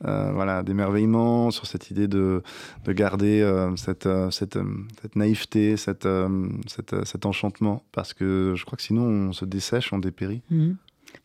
[0.00, 2.42] voilà, d'émerveillement, sur cette idée de,
[2.84, 4.58] de garder cette, cette,
[5.00, 6.08] cette, naïveté, cette,
[7.04, 10.42] cet enchantement, parce que je crois que sinon on se dessèche, on dépérit.
[10.50, 10.76] Mhm.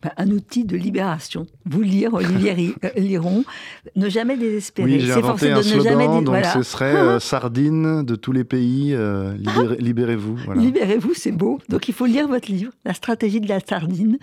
[0.03, 1.45] Ben, un outil de libération.
[1.65, 3.45] Vous lire Olivier euh, Liron,
[3.95, 4.91] ne jamais désespérer.
[4.91, 9.35] Oui, j'ai inventé un slogan, donc ce serait euh, sardine de tous les pays, euh,
[9.79, 10.37] libérez-vous.
[10.55, 11.59] Libérez-vous, c'est beau.
[11.69, 14.17] Donc il faut lire votre livre, La stratégie de la sardine,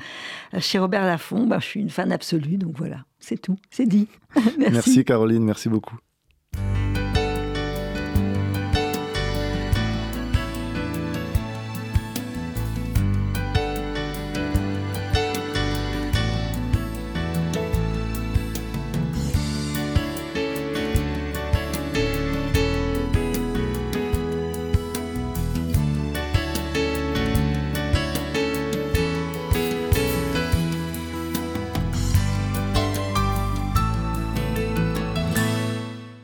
[0.59, 1.47] chez Robert Laffont.
[1.47, 4.09] Ben, je suis une fan absolue, donc voilà, c'est tout, c'est dit.
[4.59, 5.97] merci Caroline, merci beaucoup.